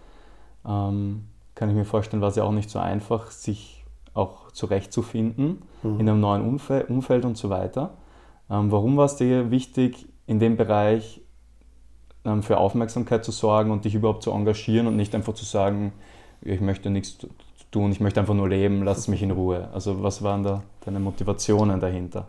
ähm, 0.66 1.24
kann 1.54 1.68
ich 1.68 1.76
mir 1.76 1.84
vorstellen, 1.84 2.20
war 2.20 2.30
es 2.30 2.36
ja 2.36 2.44
auch 2.44 2.52
nicht 2.52 2.70
so 2.70 2.78
einfach, 2.78 3.30
sich 3.30 3.84
auch 4.12 4.50
zurechtzufinden 4.52 5.62
mhm. 5.82 6.00
in 6.00 6.08
einem 6.08 6.20
neuen 6.20 6.42
Umfeld, 6.42 6.88
Umfeld 6.88 7.24
und 7.24 7.36
so 7.36 7.50
weiter. 7.50 7.94
Ähm, 8.50 8.70
warum 8.70 8.96
war 8.96 9.06
es 9.06 9.16
dir 9.16 9.50
wichtig, 9.50 10.08
in 10.26 10.38
dem 10.38 10.56
Bereich 10.56 11.20
für 12.40 12.58
Aufmerksamkeit 12.58 13.24
zu 13.24 13.32
sorgen 13.32 13.70
und 13.70 13.84
dich 13.84 13.94
überhaupt 13.94 14.22
zu 14.22 14.30
engagieren 14.30 14.86
und 14.86 14.96
nicht 14.96 15.14
einfach 15.14 15.34
zu 15.34 15.44
sagen, 15.44 15.92
ich 16.40 16.60
möchte 16.60 16.90
nichts 16.90 17.18
tun, 17.70 17.92
ich 17.92 18.00
möchte 18.00 18.20
einfach 18.20 18.34
nur 18.34 18.48
leben, 18.48 18.82
lass 18.82 19.08
mich 19.08 19.22
in 19.22 19.30
Ruhe. 19.30 19.68
Also 19.72 20.02
was 20.02 20.22
waren 20.22 20.42
da 20.42 20.62
deine 20.84 21.00
Motivationen 21.00 21.80
dahinter? 21.80 22.28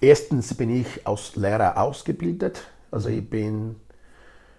Erstens 0.00 0.54
bin 0.54 0.70
ich 0.70 1.06
als 1.06 1.36
Lehrer 1.36 1.78
ausgebildet. 1.78 2.62
Also 2.90 3.08
ich 3.08 3.28
bin 3.28 3.76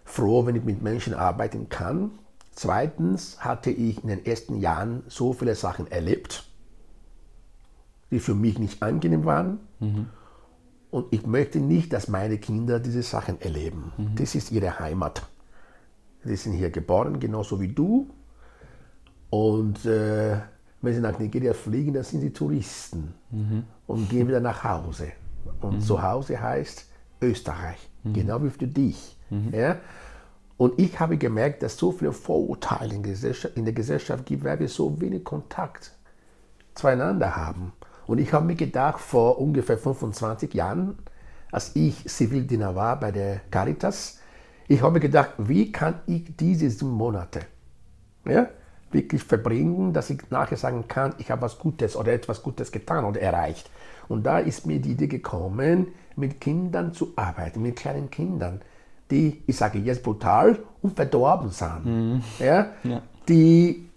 froh, 0.06 0.46
wenn 0.46 0.56
ich 0.56 0.64
mit 0.64 0.82
Menschen 0.82 1.14
arbeiten 1.14 1.70
kann. 1.70 2.12
Zweitens 2.52 3.40
hatte 3.40 3.72
ich 3.72 4.02
in 4.04 4.10
den 4.10 4.26
ersten 4.26 4.60
Jahren 4.60 5.04
so 5.08 5.34
viele 5.34 5.56
Sachen 5.56 5.90
erlebt, 5.92 6.44
die 8.12 8.20
für 8.20 8.36
mich 8.36 8.60
nicht 8.60 8.84
angenehm 8.84 9.26
waren. 9.26 9.60
Mhm. 9.80 10.08
Und 10.92 11.08
ich 11.12 11.26
möchte 11.26 11.60
nicht, 11.60 11.94
dass 11.94 12.10
meine 12.10 12.38
Kinder 12.38 12.80
diese 12.80 13.02
Sachen 13.02 13.40
erleben. 13.42 13.94
Mhm. 13.98 14.16
Das 14.16 14.36
ist 14.36 14.52
ihre 14.52 14.78
Heimat. 14.80 15.24
Sie 16.24 16.36
sind 16.36 16.54
hier 16.54 16.70
geboren, 16.70 17.20
genauso 17.20 17.60
wie 17.60 17.70
du. 17.70 18.10
Und 19.30 19.86
äh, 19.86 20.38
wenn 20.82 20.94
sie 20.94 21.00
nach 21.00 21.18
Nigeria 21.18 21.54
fliegen, 21.54 21.94
dann 21.94 22.04
sind 22.04 22.22
sie 22.22 22.32
Touristen 22.32 23.14
mhm. 23.32 23.64
und 23.88 24.10
gehen 24.10 24.28
wieder 24.28 24.42
nach 24.42 24.64
Hause. 24.64 25.14
Und 25.62 25.76
mhm. 25.76 25.82
zu 25.82 26.04
Hause 26.04 26.40
heißt 26.40 26.86
Österreich, 27.22 27.90
mhm. 28.04 28.14
genau 28.14 28.44
wie 28.44 28.50
für 28.50 28.68
dich. 28.68 29.18
Mhm. 29.30 29.54
Ja? 29.54 29.78
Und 30.58 30.78
ich 30.80 31.00
habe 31.00 31.18
gemerkt, 31.18 31.64
dass 31.64 31.78
so 31.78 31.92
viele 31.92 32.12
Vorurteile 32.12 32.94
in, 32.94 33.04
in 33.56 33.66
der 33.66 33.74
Gesellschaft 33.74 34.26
gibt, 34.26 34.44
weil 34.44 34.60
wir 34.60 34.68
so 34.68 35.00
wenig 35.00 35.24
Kontakt 35.24 35.94
zueinander 36.76 37.36
haben. 37.36 37.72
Und 38.12 38.18
ich 38.18 38.34
habe 38.34 38.46
mir 38.46 38.56
gedacht, 38.56 39.00
vor 39.00 39.40
ungefähr 39.40 39.78
25 39.78 40.54
Jahren, 40.54 40.98
als 41.50 41.78
ich 41.78 42.04
Zivildiener 42.10 42.76
war 42.76 43.00
bei 43.00 43.10
der 43.10 43.40
Caritas, 43.50 44.20
ich 44.68 44.82
habe 44.82 44.96
mir 44.96 45.00
gedacht, 45.00 45.30
wie 45.38 45.72
kann 45.72 46.02
ich 46.08 46.36
diese 46.36 46.70
sieben 46.70 46.92
Monate 46.92 47.40
ja, 48.26 48.50
wirklich 48.92 49.24
verbringen, 49.24 49.94
dass 49.94 50.10
ich 50.10 50.30
nachher 50.30 50.58
sagen 50.58 50.90
kann, 50.90 51.16
ich 51.20 51.32
habe 51.32 51.44
was 51.44 51.58
Gutes 51.58 51.96
oder 51.96 52.12
etwas 52.12 52.44
Gutes 52.44 52.74
getan 52.74 53.06
oder 53.06 53.22
erreicht. 53.22 53.70
Und 54.10 54.26
da 54.26 54.40
ist 54.40 54.66
mir 54.66 54.82
die 54.82 54.92
Idee 54.92 55.08
gekommen, 55.08 55.94
mit 56.18 56.42
Kindern 56.42 56.94
zu 56.94 57.14
arbeiten, 57.16 57.62
mit 57.62 57.78
kleinen 57.78 58.12
Kindern, 58.12 58.60
die, 59.10 59.42
ich 59.48 59.56
sage 59.56 59.80
jetzt 59.80 60.04
brutal, 60.04 60.60
und 60.82 60.98
verdorben 60.98 61.50
sind. 61.50 61.86
Mhm. 61.86 62.24
Ja? 62.40 62.72
ja? 62.84 63.02
Die, 63.30 63.88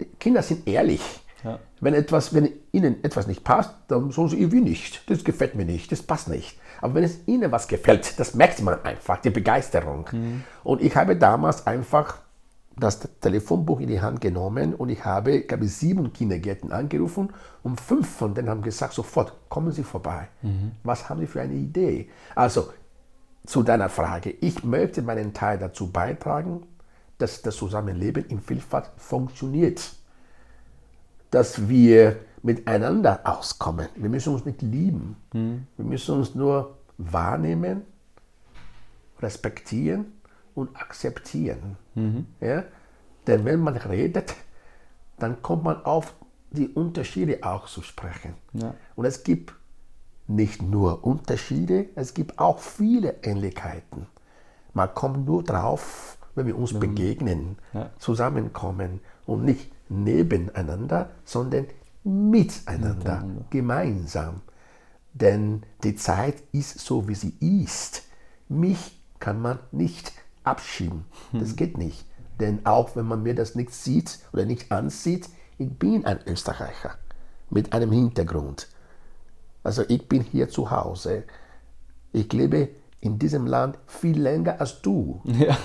die 0.00 0.06
Kinder 0.18 0.42
sind 0.42 0.66
ehrlich. 0.66 1.23
Ja. 1.44 1.58
Wenn, 1.80 1.94
etwas, 1.94 2.34
wenn 2.34 2.50
ihnen 2.72 3.04
etwas 3.04 3.26
nicht 3.26 3.44
passt, 3.44 3.74
dann 3.88 4.10
sagen 4.10 4.28
sie, 4.30 4.52
wie 4.52 4.60
nicht. 4.60 5.08
Das 5.10 5.22
gefällt 5.24 5.54
mir 5.54 5.64
nicht, 5.64 5.92
das 5.92 6.02
passt 6.02 6.28
nicht. 6.28 6.58
Aber 6.80 6.94
wenn 6.94 7.04
es 7.04 7.20
ihnen 7.26 7.52
was 7.52 7.68
gefällt, 7.68 8.18
das 8.18 8.34
merkt 8.34 8.62
man 8.62 8.82
einfach, 8.82 9.20
die 9.20 9.30
Begeisterung. 9.30 10.08
Mhm. 10.10 10.44
Und 10.64 10.82
ich 10.82 10.96
habe 10.96 11.16
damals 11.16 11.66
einfach 11.66 12.18
das 12.76 13.00
Telefonbuch 13.20 13.80
in 13.80 13.88
die 13.88 14.00
Hand 14.00 14.20
genommen 14.20 14.74
und 14.74 14.88
ich 14.88 15.04
habe, 15.04 15.42
glaube 15.42 15.64
ich, 15.66 15.76
sieben 15.76 16.12
Kindergärten 16.12 16.72
angerufen 16.72 17.32
und 17.62 17.80
fünf 17.80 18.08
von 18.08 18.34
denen 18.34 18.48
haben 18.48 18.62
gesagt, 18.62 18.94
sofort, 18.94 19.32
kommen 19.48 19.70
Sie 19.70 19.84
vorbei. 19.84 20.28
Mhm. 20.42 20.72
Was 20.82 21.08
haben 21.08 21.20
Sie 21.20 21.26
für 21.26 21.40
eine 21.40 21.54
Idee? 21.54 22.10
Also, 22.34 22.70
zu 23.46 23.62
deiner 23.62 23.88
Frage, 23.88 24.30
ich 24.30 24.64
möchte 24.64 25.02
meinen 25.02 25.34
Teil 25.34 25.58
dazu 25.58 25.90
beitragen, 25.90 26.66
dass 27.18 27.42
das 27.42 27.56
Zusammenleben 27.56 28.24
in 28.26 28.40
Vielfalt 28.40 28.90
funktioniert 28.96 29.92
dass 31.34 31.68
wir 31.68 32.20
miteinander 32.42 33.22
auskommen. 33.24 33.88
Wir 33.96 34.08
müssen 34.08 34.32
uns 34.32 34.44
nicht 34.44 34.62
lieben. 34.62 35.16
Mhm. 35.32 35.66
Wir 35.76 35.84
müssen 35.84 36.16
uns 36.16 36.36
nur 36.36 36.78
wahrnehmen, 36.96 37.82
respektieren 39.20 40.12
und 40.54 40.76
akzeptieren. 40.76 41.76
Mhm. 41.96 42.26
Ja? 42.40 42.62
Denn 43.26 43.44
wenn 43.44 43.58
man 43.58 43.76
redet, 43.76 44.36
dann 45.18 45.42
kommt 45.42 45.64
man 45.64 45.84
auf 45.84 46.14
die 46.52 46.68
Unterschiede 46.68 47.40
auch 47.42 47.66
zu 47.66 47.82
sprechen. 47.82 48.34
Ja. 48.52 48.74
Und 48.94 49.04
es 49.04 49.24
gibt 49.24 49.54
nicht 50.28 50.62
nur 50.62 51.02
Unterschiede, 51.04 51.86
es 51.96 52.14
gibt 52.14 52.38
auch 52.38 52.60
viele 52.60 53.16
Ähnlichkeiten. 53.24 54.06
Man 54.72 54.94
kommt 54.94 55.26
nur 55.26 55.42
drauf, 55.42 56.16
wenn 56.36 56.46
wir 56.46 56.56
uns 56.56 56.72
mhm. 56.74 56.80
begegnen, 56.80 57.58
ja. 57.72 57.90
zusammenkommen 57.98 59.00
und 59.26 59.44
nicht 59.44 59.73
nebeneinander, 59.88 61.10
sondern 61.24 61.66
miteinander, 62.04 62.94
miteinander, 62.94 63.44
gemeinsam. 63.50 64.40
Denn 65.12 65.62
die 65.82 65.94
Zeit 65.94 66.42
ist 66.52 66.80
so, 66.80 67.08
wie 67.08 67.14
sie 67.14 67.34
ist. 67.40 68.02
Mich 68.48 69.00
kann 69.20 69.40
man 69.40 69.58
nicht 69.72 70.12
abschieben. 70.42 71.04
Das 71.32 71.50
hm. 71.50 71.56
geht 71.56 71.78
nicht. 71.78 72.04
Denn 72.40 72.66
auch 72.66 72.96
wenn 72.96 73.06
man 73.06 73.22
mir 73.22 73.34
das 73.34 73.54
nicht 73.54 73.72
sieht 73.72 74.18
oder 74.32 74.44
nicht 74.44 74.72
ansieht, 74.72 75.28
ich 75.56 75.70
bin 75.70 76.04
ein 76.04 76.18
Österreicher 76.26 76.98
mit 77.48 77.72
einem 77.72 77.92
Hintergrund. 77.92 78.68
Also 79.62 79.84
ich 79.88 80.08
bin 80.08 80.22
hier 80.22 80.48
zu 80.48 80.70
Hause. 80.70 81.24
Ich 82.12 82.32
lebe 82.32 82.70
in 83.00 83.18
diesem 83.18 83.46
Land 83.46 83.78
viel 83.86 84.20
länger 84.20 84.60
als 84.60 84.82
du. 84.82 85.22
Ja. 85.24 85.56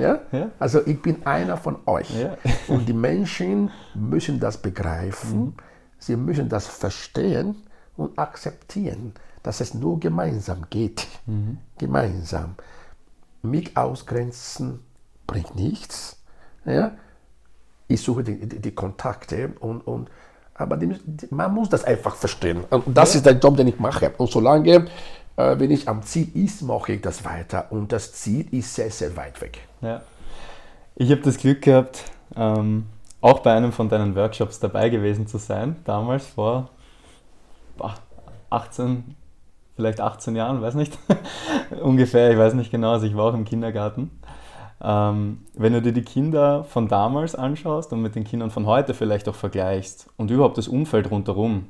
Ja? 0.00 0.20
ja? 0.32 0.50
Also 0.58 0.86
ich 0.86 1.00
bin 1.00 1.24
einer 1.26 1.56
von 1.56 1.78
euch. 1.86 2.10
Ja. 2.18 2.36
Und 2.68 2.88
die 2.88 2.92
Menschen 2.92 3.70
müssen 3.94 4.40
das 4.40 4.58
begreifen, 4.58 5.40
mhm. 5.40 5.54
sie 5.98 6.16
müssen 6.16 6.48
das 6.48 6.66
verstehen 6.66 7.56
und 7.96 8.18
akzeptieren, 8.18 9.12
dass 9.42 9.60
es 9.60 9.74
nur 9.74 10.00
gemeinsam 10.00 10.66
geht. 10.70 11.06
Mhm. 11.26 11.58
Gemeinsam. 11.76 12.54
Mich 13.42 13.76
ausgrenzen 13.76 14.80
bringt 15.26 15.54
nichts. 15.54 16.16
Ja? 16.64 16.92
Ich 17.88 18.00
suche 18.00 18.24
die, 18.24 18.46
die, 18.46 18.58
die 18.58 18.74
Kontakte 18.74 19.52
und, 19.60 19.86
und 19.86 20.10
aber 20.54 20.76
die, 20.76 20.94
man 21.30 21.54
muss 21.54 21.68
das 21.68 21.84
einfach 21.84 22.14
verstehen. 22.14 22.64
Und 22.70 22.96
das 22.96 23.14
ja. 23.14 23.18
ist 23.18 23.26
der 23.26 23.38
Job, 23.38 23.56
den 23.56 23.68
ich 23.68 23.78
mache. 23.78 24.12
Und 24.18 24.30
solange 24.30 24.86
wenn 25.58 25.70
ich 25.70 25.88
am 25.88 26.02
Ziel 26.02 26.28
ist, 26.34 26.62
mache 26.62 26.92
ich 26.92 27.00
das 27.00 27.24
weiter. 27.24 27.66
Und 27.70 27.92
das 27.92 28.12
Ziel 28.12 28.46
ist 28.52 28.74
sehr, 28.74 28.90
sehr 28.90 29.16
weit 29.16 29.40
weg. 29.40 29.58
Ja. 29.80 30.02
Ich 30.96 31.10
habe 31.10 31.20
das 31.22 31.38
Glück 31.38 31.62
gehabt, 31.62 32.04
ähm, 32.36 32.86
auch 33.20 33.40
bei 33.40 33.52
einem 33.52 33.72
von 33.72 33.88
deinen 33.88 34.14
Workshops 34.14 34.60
dabei 34.60 34.88
gewesen 34.88 35.26
zu 35.26 35.38
sein, 35.38 35.76
damals 35.84 36.26
vor 36.26 36.70
18, 38.50 39.16
vielleicht 39.76 40.00
18 40.00 40.36
Jahren, 40.36 40.60
weiß 40.60 40.74
nicht, 40.74 40.98
ungefähr, 41.82 42.30
ich 42.30 42.38
weiß 42.38 42.54
nicht 42.54 42.70
genau, 42.70 42.92
also 42.92 43.06
ich 43.06 43.16
war 43.16 43.30
auch 43.30 43.34
im 43.34 43.44
Kindergarten. 43.44 44.10
Ähm, 44.82 45.46
wenn 45.54 45.72
du 45.74 45.82
dir 45.82 45.92
die 45.92 46.02
Kinder 46.02 46.64
von 46.64 46.88
damals 46.88 47.34
anschaust 47.34 47.92
und 47.92 48.00
mit 48.00 48.14
den 48.14 48.24
Kindern 48.24 48.50
von 48.50 48.66
heute 48.66 48.94
vielleicht 48.94 49.28
auch 49.28 49.34
vergleichst 49.34 50.10
und 50.16 50.30
überhaupt 50.30 50.58
das 50.58 50.68
Umfeld 50.68 51.10
rundherum, 51.10 51.66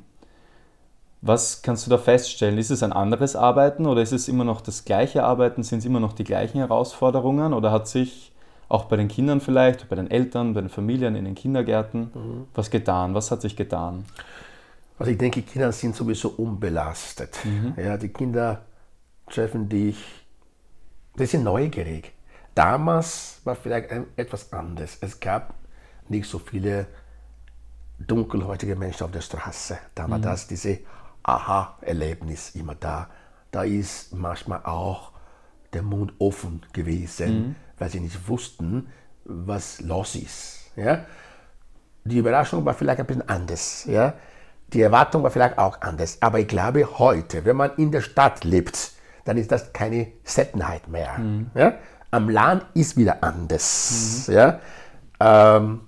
was 1.21 1.61
kannst 1.61 1.85
du 1.85 1.91
da 1.91 1.97
feststellen? 1.99 2.57
Ist 2.57 2.71
es 2.71 2.81
ein 2.81 2.93
anderes 2.93 3.35
Arbeiten 3.35 3.85
oder 3.85 4.01
ist 4.01 4.11
es 4.11 4.27
immer 4.27 4.43
noch 4.43 4.59
das 4.59 4.85
gleiche 4.85 5.23
Arbeiten? 5.23 5.61
Sind 5.61 5.79
es 5.79 5.85
immer 5.85 5.99
noch 5.99 6.13
die 6.13 6.23
gleichen 6.23 6.57
Herausforderungen 6.57 7.53
oder 7.53 7.71
hat 7.71 7.87
sich 7.87 8.31
auch 8.69 8.85
bei 8.85 8.95
den 8.95 9.07
Kindern 9.07 9.39
vielleicht, 9.39 9.87
bei 9.87 9.95
den 9.95 10.09
Eltern, 10.09 10.53
bei 10.53 10.61
den 10.61 10.69
Familien, 10.69 11.15
in 11.15 11.25
den 11.25 11.35
Kindergärten 11.35 12.11
mhm. 12.13 12.47
was 12.55 12.71
getan? 12.71 13.13
Was 13.13 13.29
hat 13.29 13.41
sich 13.41 13.55
getan? 13.55 14.05
Also 14.97 15.11
ich 15.11 15.17
denke, 15.17 15.41
Kinder 15.43 15.71
sind 15.71 15.95
sowieso 15.95 16.29
unbelastet. 16.29 17.37
Mhm. 17.43 17.73
Ja, 17.77 17.97
die 17.97 18.09
Kinder 18.09 18.61
treffen 19.29 19.69
dich, 19.69 19.97
die 21.19 21.25
sind 21.25 21.43
neugierig. 21.43 22.13
Damals 22.55 23.41
war 23.43 23.55
vielleicht 23.55 23.89
etwas 24.15 24.51
anders. 24.53 24.97
Es 25.01 25.19
gab 25.19 25.53
nicht 26.09 26.27
so 26.27 26.39
viele 26.39 26.87
dunkelhäutige 27.99 28.75
Menschen 28.75 29.03
auf 29.03 29.11
der 29.11 29.21
Straße. 29.21 29.77
Da 29.93 30.09
war 30.09 30.17
mhm. 30.17 30.23
das 30.23 30.47
diese 30.47 30.79
Aha-Erlebnis 31.23 32.55
immer 32.55 32.75
da. 32.75 33.09
Da 33.51 33.63
ist 33.63 34.13
manchmal 34.13 34.63
auch 34.63 35.11
der 35.73 35.81
Mund 35.83 36.13
offen 36.19 36.61
gewesen, 36.73 37.29
mhm. 37.33 37.55
weil 37.77 37.89
sie 37.89 37.99
nicht 37.99 38.27
wussten, 38.27 38.87
was 39.25 39.81
los 39.81 40.15
ist. 40.15 40.71
Ja? 40.75 41.05
Die 42.03 42.17
Überraschung 42.17 42.65
war 42.65 42.73
vielleicht 42.73 42.99
ein 42.99 43.05
bisschen 43.05 43.29
anders. 43.29 43.85
Ja? 43.85 44.13
Die 44.73 44.81
Erwartung 44.81 45.23
war 45.23 45.31
vielleicht 45.31 45.57
auch 45.57 45.81
anders. 45.81 46.17
Aber 46.21 46.39
ich 46.39 46.47
glaube, 46.47 46.99
heute, 46.99 47.45
wenn 47.45 47.57
man 47.57 47.75
in 47.75 47.91
der 47.91 48.01
Stadt 48.01 48.43
lebt, 48.43 48.91
dann 49.25 49.37
ist 49.37 49.51
das 49.51 49.73
keine 49.73 50.07
Seltenheit 50.23 50.87
mehr. 50.87 51.17
Mhm. 51.17 51.51
Ja? 51.53 51.73
Am 52.09 52.29
Land 52.29 52.65
ist 52.73 52.97
wieder 52.97 53.23
anders. 53.23 54.27
Mhm. 54.27 54.33
Ja? 54.33 54.59
Ähm, 55.19 55.81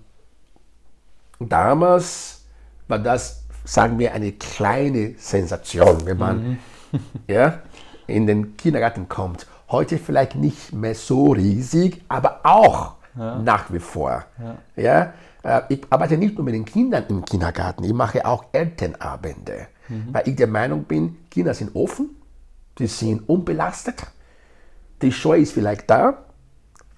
damals 1.40 2.46
war 2.88 3.00
das 3.00 3.43
sagen 3.64 4.00
wir, 4.00 4.14
eine 4.14 4.34
kleine 4.34 5.16
Sensation, 5.18 6.06
wenn 6.06 6.18
man 6.18 6.44
mhm. 6.44 6.58
ja, 7.28 7.60
in 8.08 8.28
den 8.28 8.58
Kindergarten 8.58 9.08
kommt. 9.08 9.48
Heute 9.70 9.98
vielleicht 9.98 10.36
nicht 10.36 10.74
mehr 10.74 10.96
so 10.96 11.32
riesig, 11.32 12.04
aber 12.08 12.42
auch 12.44 12.96
ja. 13.18 13.40
nach 13.40 13.72
wie 13.72 13.80
vor. 13.80 14.26
Ja. 14.76 14.84
ja. 14.84 15.14
Äh, 15.44 15.62
ich 15.70 15.82
arbeite 15.90 16.18
nicht 16.18 16.36
nur 16.36 16.46
mit 16.46 16.54
den 16.54 16.66
Kindern 16.66 17.06
im 17.10 17.26
Kindergarten, 17.26 17.84
ich 17.84 17.94
mache 17.94 18.26
auch 18.26 18.46
Elternabende, 18.52 19.68
mhm. 19.90 20.08
weil 20.12 20.28
ich 20.28 20.36
der 20.36 20.48
Meinung 20.48 20.84
bin, 20.86 21.18
Kinder 21.30 21.54
sind 21.54 21.76
offen, 21.76 22.16
sie 22.78 22.88
sind 22.88 23.28
unbelastet, 23.28 24.04
die 25.02 25.12
Scheu 25.12 25.38
ist 25.38 25.54
vielleicht 25.54 25.90
da, 25.90 26.24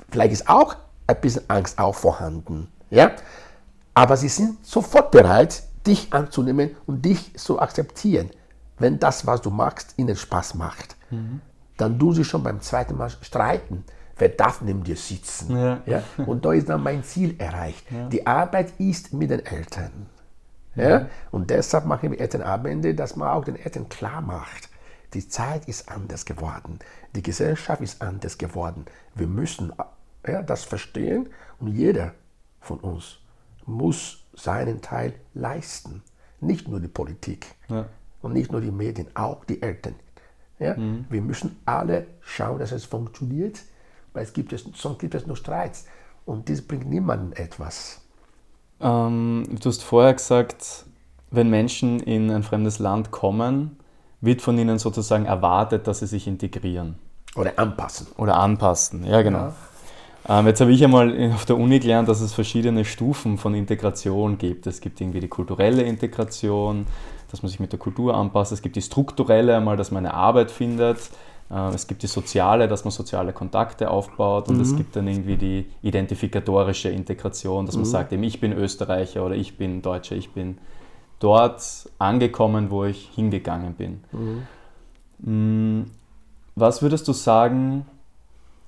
vielleicht 0.10 0.34
ist 0.34 0.50
auch 0.50 0.75
ein 1.07 1.22
bisschen 1.22 1.50
Angst 1.50 1.79
auch 1.79 1.95
vorhanden. 1.95 2.72
Ja? 2.89 3.12
Aber 3.93 4.17
sie 4.17 4.29
sind 4.29 4.65
sofort 4.65 5.12
bereit, 5.12 5.63
dich 5.86 6.13
anzunehmen 6.13 6.72
und 6.86 7.04
dich 7.04 7.38
zu 7.38 7.60
akzeptieren. 7.60 8.30
Wenn 8.77 9.00
das, 9.00 9.25
was 9.25 9.42
du 9.42 9.50
magst, 9.50 9.94
ihnen 9.98 10.15
Spaß 10.15 10.56
macht, 10.56 10.96
mhm. 11.10 11.42
dann 11.77 11.98
du 11.98 12.13
sie 12.13 12.25
schon 12.25 12.44
beim 12.44 12.62
zweiten 12.62 12.98
Mal 12.98 13.10
streiten. 13.10 13.84
Wer 14.18 14.30
darf 14.30 14.62
neben 14.62 14.84
dir 14.84 14.96
sitzen? 14.96 15.58
Ja. 15.58 15.82
ja? 15.86 16.04
Und 16.25 16.46
da 16.46 16.54
ist 16.54 16.70
dann 16.70 16.84
mein 16.84 17.04
Ziel 17.04 17.36
erreicht. 17.38 17.86
Ja. 17.92 18.08
Die 18.08 18.25
Arbeit 18.25 18.74
ist 18.80 19.13
mit 19.13 19.30
den 19.30 19.46
Eltern. 19.46 20.08
Ja? 20.75 21.08
Und 21.32 21.50
deshalb 21.50 21.86
machen 21.86 22.12
wir 22.12 22.20
Elternabende, 22.20 22.96
dass 22.96 23.15
man 23.15 23.30
auch 23.30 23.46
den 23.46 23.56
Eltern 23.56 23.89
klar 23.89 24.22
macht, 24.22 24.70
die 25.13 25.27
Zeit 25.27 25.68
ist 25.68 25.89
anders 25.89 26.25
geworden. 26.25 26.80
Die 27.15 27.24
Gesellschaft 27.24 27.82
ist 27.82 28.01
anders 28.01 28.38
geworden. 28.38 28.86
Wir 29.15 29.27
müssen 29.27 29.72
ja, 30.27 30.42
das 30.42 30.65
verstehen 30.65 31.30
und 31.60 31.68
jeder 31.68 32.13
von 32.60 32.80
uns 32.80 33.20
muss 33.65 34.25
seinen 34.36 34.82
Teil 34.82 35.13
leisten. 35.34 36.04
Nicht 36.42 36.68
nur 36.68 36.80
die 36.80 36.88
Politik 36.88 37.48
ja. 37.70 37.86
und 38.22 38.34
nicht 38.34 38.51
nur 38.51 38.62
die 38.62 38.72
Medien, 38.72 39.08
auch 39.15 39.46
die 39.46 39.62
Eltern. 39.62 39.96
Ja? 40.60 40.75
Mhm. 40.75 41.06
Wir 41.10 41.22
müssen 41.22 41.58
alle 41.65 42.08
schauen, 42.22 42.60
dass 42.60 42.72
es 42.72 42.86
funktioniert, 42.86 43.62
weil 44.13 44.24
es 44.24 44.34
gibt 44.34 44.54
es, 44.54 44.63
sonst 44.75 45.00
gibt 45.00 45.15
es 45.15 45.25
nur 45.25 45.38
Streits. 45.38 45.86
Und 46.25 46.50
das 46.50 46.62
bringt 46.62 46.89
niemandem 46.89 47.34
etwas. 47.34 48.01
Ähm, 48.80 49.46
du 49.62 49.70
hast 49.70 49.84
vorher 49.84 50.13
gesagt, 50.13 50.86
wenn 51.32 51.50
Menschen 51.50 52.00
in 52.00 52.32
ein 52.32 52.44
fremdes 52.44 52.80
Land 52.80 53.12
kommen, 53.12 53.77
wird 54.22 54.42
von 54.42 54.58
ihnen 54.58 54.80
sozusagen 54.80 55.25
erwartet, 55.25 55.88
dass 55.88 56.00
sie 56.00 56.08
sich 56.08 56.27
integrieren. 56.27 56.96
Oder 57.36 57.60
anpassen. 57.60 58.08
Oder 58.18 58.38
anpassen, 58.38 59.06
ja 59.06 59.22
genau. 59.22 59.39
Ja. 59.39 59.56
Ähm, 60.27 60.48
jetzt 60.48 60.62
habe 60.62 60.72
ich 60.72 60.84
einmal 60.84 61.32
auf 61.34 61.46
der 61.46 61.58
Uni 61.58 61.79
gelernt, 61.79 62.10
dass 62.10 62.22
es 62.22 62.34
verschiedene 62.34 62.84
Stufen 62.84 63.38
von 63.38 63.53
Integration 63.53 64.38
gibt. 64.38 64.65
Es 64.67 64.82
gibt 64.82 65.00
irgendwie 65.00 65.20
die 65.20 65.27
kulturelle 65.27 65.84
Integration, 65.84 66.88
dass 67.29 67.44
man 67.44 67.50
sich 67.50 67.60
mit 67.60 67.72
der 67.72 67.79
Kultur 67.79 68.15
anpasst. 68.15 68.51
Es 68.51 68.62
gibt 68.62 68.75
die 68.75 68.82
strukturelle, 68.82 69.55
einmal, 69.55 69.77
dass 69.77 69.91
man 69.91 70.05
eine 70.05 70.15
Arbeit 70.15 70.50
findet. 70.50 70.98
Äh, 71.51 71.70
es 71.75 71.88
gibt 71.88 72.01
die 72.01 72.08
soziale, 72.08 72.67
dass 72.67 72.84
man 72.86 72.91
soziale 72.91 73.34
Kontakte 73.34 73.89
aufbaut 73.89 74.50
und 74.50 74.55
mhm. 74.55 74.62
es 74.62 74.75
gibt 74.75 74.96
dann 74.96 75.08
irgendwie 75.08 75.38
die 75.38 75.65
identifikatorische 75.84 76.89
Integration, 76.89 77.65
dass 77.65 77.75
man 77.75 77.86
mhm. 77.86 77.89
sagt, 77.89 78.12
eben 78.13 78.24
ich 78.24 78.39
bin 78.39 78.51
Österreicher 78.53 79.25
oder 79.25 79.36
ich 79.36 79.58
bin 79.58 79.82
Deutscher, 79.82 80.15
ich 80.15 80.32
bin 80.32 80.58
dort 81.20 81.62
angekommen, 82.00 82.72
wo 82.72 82.86
ich 82.86 83.10
hingegangen 83.13 83.74
bin. 83.74 84.03
Mhm. 84.12 84.48
Mm, 85.20 85.91
was 86.55 86.82
würdest 86.82 87.08
du 87.08 87.13
sagen, 87.13 87.86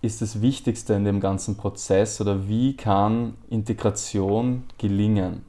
ist 0.01 0.22
das 0.22 0.42
Wichtigste 0.42 0.94
in 0.94 1.06
dem 1.06 1.20
ganzen 1.20 1.58
Prozess 1.58 2.22
oder 2.22 2.48
wie 2.48 2.75
kann 2.75 3.34
Integration 3.50 4.63
gelingen? 4.77 5.44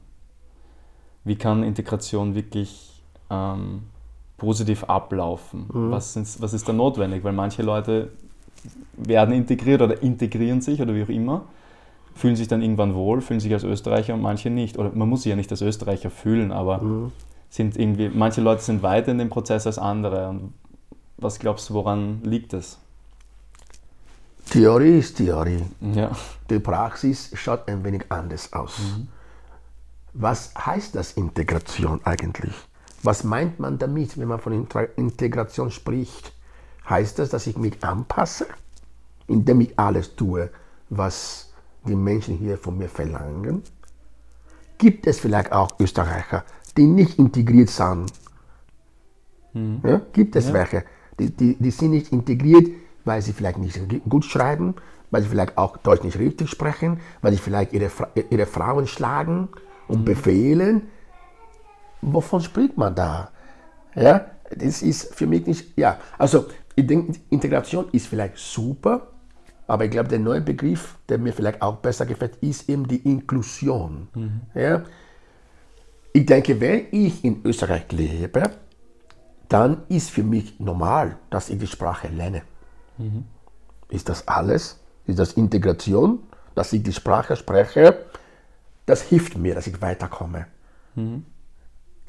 Wie 1.23 1.35
kann 1.35 1.63
Integration 1.63 2.33
wirklich 2.33 3.03
ähm, 3.29 3.83
positiv 4.37 4.85
ablaufen? 4.85 5.69
Mhm. 5.71 5.91
Was, 5.91 6.41
was 6.41 6.53
ist 6.53 6.67
da 6.67 6.73
notwendig? 6.73 7.23
Weil 7.23 7.33
manche 7.33 7.61
Leute 7.61 8.11
werden 8.97 9.33
integriert 9.33 9.81
oder 9.81 10.01
integrieren 10.01 10.61
sich 10.61 10.81
oder 10.81 10.95
wie 10.95 11.03
auch 11.03 11.09
immer, 11.09 11.43
fühlen 12.15 12.35
sich 12.35 12.47
dann 12.47 12.61
irgendwann 12.61 12.95
wohl, 12.95 13.21
fühlen 13.21 13.39
sich 13.39 13.53
als 13.53 13.63
Österreicher 13.63 14.15
und 14.15 14.21
manche 14.21 14.49
nicht. 14.49 14.77
Oder 14.79 14.91
man 14.93 15.07
muss 15.07 15.23
sich 15.23 15.29
ja 15.29 15.35
nicht 15.35 15.51
als 15.51 15.61
Österreicher 15.61 16.09
fühlen, 16.09 16.51
aber 16.51 16.81
mhm. 16.81 17.11
sind 17.49 17.77
irgendwie, 17.77 18.09
manche 18.09 18.41
Leute 18.41 18.63
sind 18.63 18.81
weiter 18.81 19.11
in 19.11 19.19
dem 19.19 19.29
Prozess 19.29 19.67
als 19.67 19.77
andere. 19.77 20.29
Und 20.29 20.53
was 21.17 21.37
glaubst 21.39 21.69
du, 21.69 21.75
woran 21.75 22.21
liegt 22.23 22.53
es? 22.53 22.79
Theorie 24.49 24.99
ist 24.99 25.17
Theorie. 25.17 25.63
Ja. 25.81 26.11
Die 26.49 26.59
Praxis 26.59 27.31
schaut 27.33 27.67
ein 27.67 27.83
wenig 27.83 28.05
anders 28.09 28.51
aus. 28.53 28.79
Mhm. 28.79 29.07
Was 30.13 30.53
heißt 30.55 30.95
das 30.95 31.13
Integration 31.13 32.01
eigentlich? 32.03 32.53
Was 33.03 33.23
meint 33.23 33.59
man 33.59 33.77
damit, 33.77 34.17
wenn 34.17 34.27
man 34.27 34.39
von 34.39 34.67
Integration 34.95 35.71
spricht? 35.71 36.33
Heißt 36.89 37.19
das, 37.19 37.29
dass 37.29 37.47
ich 37.47 37.57
mich 37.57 37.83
anpasse, 37.83 38.47
indem 39.27 39.61
ich 39.61 39.77
alles 39.77 40.15
tue, 40.15 40.49
was 40.89 41.53
die 41.87 41.95
Menschen 41.95 42.37
hier 42.37 42.57
von 42.57 42.77
mir 42.77 42.89
verlangen? 42.89 43.63
Gibt 44.77 45.07
es 45.07 45.19
vielleicht 45.19 45.51
auch 45.51 45.79
Österreicher, 45.79 46.43
die 46.75 46.87
nicht 46.87 47.19
integriert 47.19 47.69
sind? 47.69 48.11
Mhm. 49.53 49.81
Ja? 49.83 50.01
Gibt 50.11 50.35
es 50.35 50.47
ja. 50.47 50.53
welche? 50.53 50.83
Die, 51.19 51.29
die, 51.29 51.55
die 51.55 51.71
sind 51.71 51.91
nicht 51.91 52.11
integriert, 52.11 52.67
weil 53.09 53.21
sie 53.21 53.33
vielleicht 53.33 53.57
nicht 53.57 53.77
gut 54.07 54.23
schreiben, 54.23 54.75
weil 55.11 55.23
sie 55.23 55.27
vielleicht 55.27 55.57
auch 55.57 55.75
Deutsch 55.77 56.03
nicht 56.03 56.17
richtig 56.17 56.49
sprechen, 56.49 57.01
weil 57.21 57.33
sie 57.33 57.39
vielleicht 57.39 57.73
ihre, 57.73 57.91
ihre 58.29 58.45
Frauen 58.45 58.87
schlagen 58.87 59.49
und 59.89 60.01
mhm. 60.01 60.05
befehlen 60.05 60.81
wovon 62.01 62.41
spricht 62.41 62.77
man 62.77 62.95
da? 62.95 63.31
Ja, 63.95 64.25
das 64.55 64.81
ist 64.81 65.13
für 65.15 65.27
mich 65.27 65.45
nicht, 65.45 65.77
ja, 65.77 65.99
also 66.17 66.47
ich 66.75 66.87
denke, 66.87 67.19
Integration 67.29 67.87
ist 67.91 68.07
vielleicht 68.07 68.37
super, 68.37 69.07
aber 69.67 69.85
ich 69.85 69.91
glaube, 69.91 70.09
der 70.09 70.19
neue 70.19 70.41
Begriff, 70.41 70.97
der 71.07 71.17
mir 71.17 71.33
vielleicht 71.33 71.61
auch 71.61 71.77
besser 71.77 72.05
gefällt, 72.05 72.37
ist 72.41 72.69
eben 72.69 72.87
die 72.87 72.97
Inklusion. 72.97 74.07
Mhm. 74.15 74.41
Ja? 74.55 74.83
Ich 76.13 76.25
denke, 76.25 76.59
wenn 76.59 76.87
ich 76.91 77.23
in 77.23 77.41
Österreich 77.43 77.91
lebe, 77.91 78.51
dann 79.47 79.83
ist 79.89 80.09
für 80.09 80.23
mich 80.23 80.59
normal, 80.59 81.17
dass 81.29 81.49
ich 81.49 81.59
die 81.59 81.67
Sprache 81.67 82.07
lerne. 82.07 82.43
Mhm. 82.99 83.25
Ist 83.89 84.07
das 84.07 84.27
alles? 84.27 84.79
Ist 85.07 85.17
das 85.17 85.33
Integration, 85.33 86.19
dass 86.53 86.71
ich 86.73 86.83
die 86.83 86.93
Sprache 86.93 87.35
spreche? 87.35 88.05
Das 88.85 89.01
hilft 89.01 89.37
mir, 89.37 89.55
dass 89.55 89.65
ich 89.65 89.81
weiterkomme. 89.81 90.45
Mhm 90.93 91.25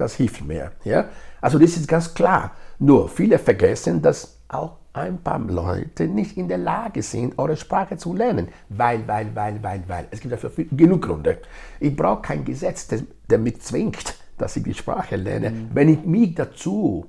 das 0.00 0.14
hilft 0.14 0.44
mir. 0.44 0.72
Ja? 0.84 1.08
Also 1.40 1.58
das 1.58 1.76
ist 1.76 1.86
ganz 1.86 2.12
klar. 2.14 2.52
Nur 2.78 3.08
viele 3.08 3.38
vergessen, 3.38 4.00
dass 4.00 4.38
auch 4.48 4.78
ein 4.92 5.18
paar 5.18 5.38
Leute 5.38 6.08
nicht 6.08 6.36
in 6.36 6.48
der 6.48 6.58
Lage 6.58 7.02
sind, 7.02 7.38
eure 7.38 7.56
Sprache 7.56 7.96
zu 7.96 8.14
lernen. 8.14 8.48
Weil, 8.68 9.06
weil, 9.06 9.34
weil, 9.34 9.62
weil, 9.62 9.82
weil. 9.86 10.06
Es 10.10 10.20
gibt 10.20 10.32
dafür 10.32 10.50
genug 10.72 11.02
Gründe. 11.02 11.38
Ich 11.78 11.94
brauche 11.94 12.22
kein 12.22 12.44
Gesetz, 12.44 12.88
das, 12.88 13.04
das 13.28 13.38
mich 13.38 13.60
zwingt, 13.60 14.16
dass 14.38 14.56
ich 14.56 14.64
die 14.64 14.74
Sprache 14.74 15.16
lerne. 15.16 15.50
Mhm. 15.50 15.70
Wenn 15.72 15.88
ich 15.88 16.04
mich 16.04 16.34
dazu 16.34 17.06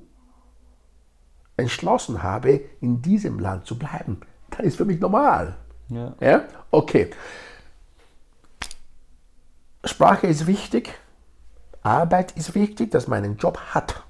entschlossen 1.62 2.22
habe, 2.22 2.60
in 2.80 3.00
diesem 3.00 3.38
Land 3.38 3.66
zu 3.66 3.78
bleiben, 3.78 4.20
dann 4.50 4.66
ist 4.66 4.76
für 4.76 4.84
mich 4.84 5.00
normal. 5.00 5.56
Ja. 5.88 6.14
ja? 6.20 6.44
Okay. 6.70 7.10
Sprache 9.84 10.26
ist 10.26 10.46
wichtig. 10.46 10.94
Arbeit 11.82 12.32
ist 12.32 12.54
wichtig, 12.54 12.90
dass 12.90 13.08
man 13.08 13.24
einen 13.24 13.36
Job 13.36 13.58
hat. 13.58 14.04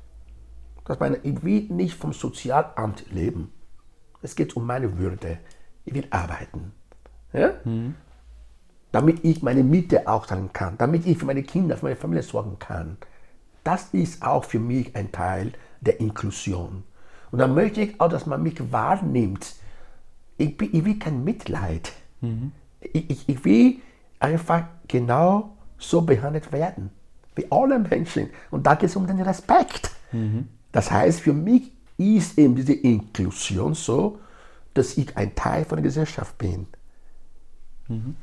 Dass 0.85 0.99
man, 1.01 1.17
ich 1.23 1.43
will 1.43 1.62
nicht 1.71 1.95
vom 1.95 2.12
Sozialamt 2.12 3.11
leben. 3.11 3.53
Es 4.21 4.37
geht 4.37 4.57
um 4.57 4.67
meine 4.67 4.99
Würde. 4.99 5.38
Ich 5.85 5.95
will 5.95 6.07
arbeiten. 6.11 6.73
Ja? 7.33 7.55
Mhm. 7.65 7.95
Damit 8.93 9.25
ich 9.25 9.43
meine 9.43 9.65
Miete 9.65 10.07
auch 10.07 10.27
zahlen 10.27 10.53
kann. 10.53 10.77
Damit 10.77 11.07
ich 11.07 11.17
für 11.19 11.25
meine 11.25 11.43
Kinder, 11.43 11.77
für 11.77 11.87
meine 11.87 11.97
Familie 11.97 12.23
sorgen 12.23 12.59
kann. 12.59 12.99
Das 13.65 13.88
ist 13.93 14.23
auch 14.23 14.45
für 14.45 14.59
mich 14.59 14.95
ein 14.95 15.12
Teil 15.12 15.53
der 15.81 16.01
Inklusion. 16.01 16.85
Und 17.33 17.40
dann 17.40 17.55
möchte 17.55 17.81
ich 17.81 18.01
auch, 18.01 18.09
dass 18.09 18.27
man 18.27 18.42
mich 18.42 18.73
wahrnimmt. 18.73 19.55
Ich, 20.38 20.61
ich 20.61 20.85
will 20.85 20.99
kein 20.99 21.25
Mitleid. 21.25 21.92
Mhm. 22.21 22.53
Ich, 22.81 23.11
ich, 23.11 23.29
ich 23.29 23.45
will 23.45 23.79
einfach 24.21 24.64
genau 24.87 25.57
so 25.79 26.03
behandelt 26.03 26.53
werden 26.53 26.90
wie 27.35 27.51
alle 27.51 27.79
Menschen. 27.79 28.31
Und 28.51 28.66
da 28.66 28.75
geht 28.75 28.90
es 28.90 28.97
um 28.97 29.07
den 29.07 29.21
Respekt. 29.21 29.90
Mhm. 30.12 30.49
Das 30.71 30.90
heißt, 30.90 31.21
für 31.21 31.33
mich 31.33 31.73
ist 31.99 32.38
eben 32.38 32.55
diese 32.55 32.75
Inklusion 32.75 33.75
so, 33.75 34.18
dass 34.75 34.97
ich 34.97 35.16
ein 35.16 35.35
Teil 35.35 35.64
von 35.64 35.77
der 35.77 35.83
Gesellschaft 35.83 36.37
bin. 36.38 36.66
Mhm. 37.88 38.16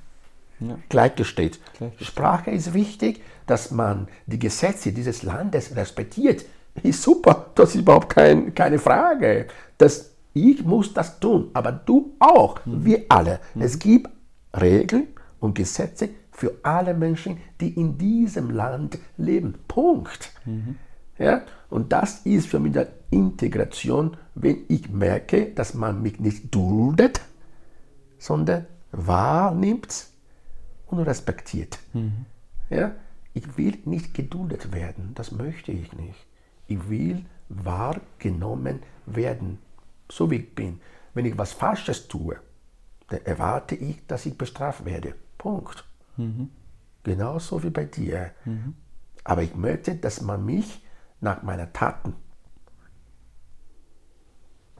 Ja. 0.60 0.78
Gleichgestellt. 0.90 1.60
Gleichgestellt. 1.78 2.08
Sprache 2.08 2.52
ist 2.52 2.74
wichtig, 2.74 3.22
dass 3.46 3.72
man 3.72 4.08
die 4.26 4.40
Gesetze 4.40 4.92
dieses 4.92 5.24
Landes 5.24 5.76
respektiert. 5.76 6.46
Ist 6.84 7.02
super, 7.02 7.48
das 7.56 7.70
ist 7.76 7.82
überhaupt 7.82 8.10
kein, 8.10 8.54
keine 8.54 8.80
Frage. 8.80 9.48
Das, 9.78 10.12
ich 10.34 10.64
muss 10.64 10.94
das 10.94 11.20
tun, 11.20 11.50
aber 11.54 11.72
du 11.72 12.16
auch, 12.20 12.66
mhm. 12.66 12.86
wir 12.86 13.06
alle. 13.10 13.40
Mhm. 13.56 13.62
Es 13.62 13.80
gibt 13.80 14.10
Regeln 14.54 15.08
und 15.40 15.56
Gesetze, 15.56 16.10
für 16.40 16.56
alle 16.64 16.94
Menschen, 16.94 17.38
die 17.60 17.74
in 17.74 17.98
diesem 17.98 18.50
Land 18.52 18.98
leben. 19.18 19.56
Punkt. 19.68 20.32
Mhm. 20.46 20.78
Ja? 21.18 21.42
Und 21.70 21.92
das 21.92 22.26
ist 22.26 22.48
für 22.48 22.60
mich 22.60 22.72
die 22.72 22.86
Integration, 23.12 24.16
wenn 24.36 24.60
ich 24.70 24.90
merke, 24.90 25.48
dass 25.48 25.74
man 25.74 26.02
mich 26.02 26.20
nicht 26.20 26.56
duldet, 26.56 27.20
sondern 28.18 28.68
wahrnimmt 28.92 30.08
und 30.88 31.00
respektiert. 31.00 31.78
Mhm. 31.94 32.26
Ja? 32.70 32.94
Ich 33.34 33.58
will 33.58 33.78
nicht 33.84 34.14
geduldet 34.14 34.72
werden, 34.72 35.12
das 35.16 35.34
möchte 35.34 35.74
ich 35.74 35.92
nicht. 35.92 36.26
Ich 36.70 36.88
will 36.90 37.26
wahrgenommen 37.50 38.84
werden, 39.08 39.58
so 40.10 40.30
wie 40.30 40.36
ich 40.36 40.56
bin. 40.56 40.80
Wenn 41.14 41.26
ich 41.26 41.38
was 41.38 41.52
Falsches 41.52 42.08
tue, 42.08 42.38
dann 43.10 43.26
erwarte 43.26 43.76
ich, 43.76 44.06
dass 44.06 44.28
ich 44.28 44.38
bestraft 44.38 44.86
werde. 44.86 45.16
Punkt. 45.38 45.84
Mhm. 46.16 46.52
Genauso 47.04 47.64
wie 47.64 47.72
bei 47.72 47.86
dir. 47.86 48.32
Mhm. 48.46 48.76
Aber 49.24 49.42
ich 49.42 49.56
möchte, 49.56 49.96
dass 49.96 50.22
man 50.22 50.46
mich 50.46 50.86
nach 51.22 51.42
meinen 51.42 51.74
Taten 51.74 52.16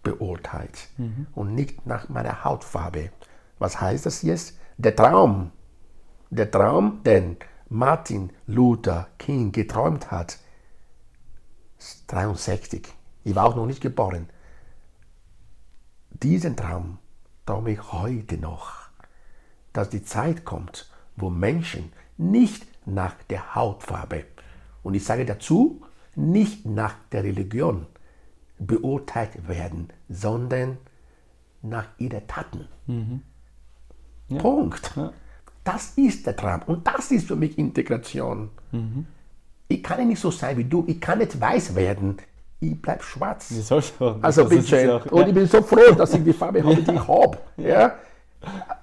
beurteilt 0.04 0.90
mhm. 0.98 1.26
und 1.34 1.56
nicht 1.56 1.88
nach 1.88 2.08
meiner 2.08 2.44
Hautfarbe. 2.44 3.10
Was 3.58 3.82
heißt 3.82 4.06
das 4.06 4.22
jetzt? 4.22 4.58
Der 4.78 4.96
Traum, 4.96 5.52
der 6.30 6.50
Traum, 6.52 7.02
den 7.04 7.38
Martin 7.68 8.32
Luther 8.46 9.08
King 9.18 9.52
geträumt 9.52 10.12
hat, 10.12 10.38
63. 12.08 12.88
Ich 13.24 13.36
war 13.36 13.46
auch 13.46 13.56
noch 13.56 13.66
nicht 13.66 13.82
geboren. 13.82 14.30
Diesen 16.12 16.56
Traum 16.56 17.00
träume 17.46 17.72
ich 17.72 17.92
heute 17.92 18.38
noch, 18.38 18.90
dass 19.74 19.90
die 19.90 20.04
Zeit 20.04 20.46
kommt, 20.46 20.90
wo 21.16 21.30
Menschen 21.30 21.92
nicht 22.18 22.66
nach 22.86 23.16
der 23.30 23.56
Hautfarbe 23.56 24.26
und 24.84 24.94
ich 24.94 25.06
sage 25.06 25.26
dazu, 25.26 25.82
nicht 26.16 26.66
nach 26.66 26.96
der 27.12 27.24
Religion 27.24 27.86
beurteilt 28.58 29.48
werden, 29.48 29.90
sondern 30.10 30.78
nach 31.62 31.88
ihren 31.98 32.28
Taten. 32.28 32.68
Mhm. 32.88 33.22
Ja. 34.28 34.40
Punkt. 34.40 34.94
Ja. 34.96 35.14
Das 35.64 35.98
ist 35.98 36.26
der 36.26 36.36
Traum 36.36 36.62
und 36.64 36.88
das 36.88 37.12
ist 37.12 37.28
für 37.28 37.36
mich 37.36 37.58
Integration. 37.58 38.50
Mhm. 38.72 39.06
Ich 39.70 39.82
kann 39.84 40.06
nicht 40.08 40.20
so 40.20 40.32
sein 40.32 40.58
wie 40.58 40.64
du. 40.66 40.84
Ich 40.88 41.00
kann 41.00 41.20
nicht 41.20 41.40
weiß 41.40 41.76
werden. 41.76 42.18
Ich 42.60 42.82
bleib 42.82 43.02
schwarz. 43.04 43.48
Soll's 43.50 43.94
auch? 44.00 44.18
Also 44.22 44.42
Das 44.42 44.50
bitte. 44.50 44.82
ja 44.82 44.98
auch- 44.98 45.06
Und 45.06 45.28
ich 45.30 45.34
bin 45.34 45.48
so 45.48 45.62
froh, 45.62 45.94
dass 45.96 46.14
ich 46.14 46.24
die 46.24 46.34
Farbe 46.42 46.62
habe, 46.64 46.76
die 46.82 46.92
ich 46.92 47.08
habe. 47.08 47.38
Ja? 47.58 47.94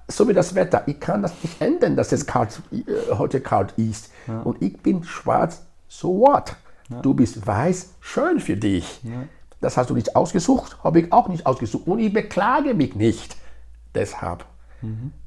So 0.07 0.27
wie 0.27 0.33
das 0.33 0.55
Wetter. 0.55 0.83
Ich 0.87 0.99
kann 0.99 1.21
das 1.21 1.33
nicht 1.43 1.61
ändern, 1.61 1.95
dass 1.95 2.11
es 2.11 2.25
kalt, 2.25 2.59
äh, 2.71 2.83
heute 3.15 3.41
kalt 3.41 3.73
ist. 3.77 4.11
Und 4.43 4.61
ich 4.61 4.77
bin 4.81 5.03
schwarz, 5.03 5.63
so 5.87 6.19
what? 6.19 6.55
Du 7.01 7.13
bist 7.13 7.45
weiß, 7.45 7.95
schön 7.99 8.39
für 8.39 8.55
dich. 8.57 9.01
Das 9.59 9.75
hast 9.77 9.89
du 9.89 9.93
nicht 9.95 10.15
ausgesucht, 10.15 10.77
habe 10.83 11.01
ich 11.01 11.11
auch 11.11 11.27
nicht 11.27 11.45
ausgesucht. 11.45 11.85
Und 11.87 11.99
ich 11.99 12.13
beklage 12.13 12.73
mich 12.73 12.95
nicht 12.95 13.35
deshalb. 13.93 14.45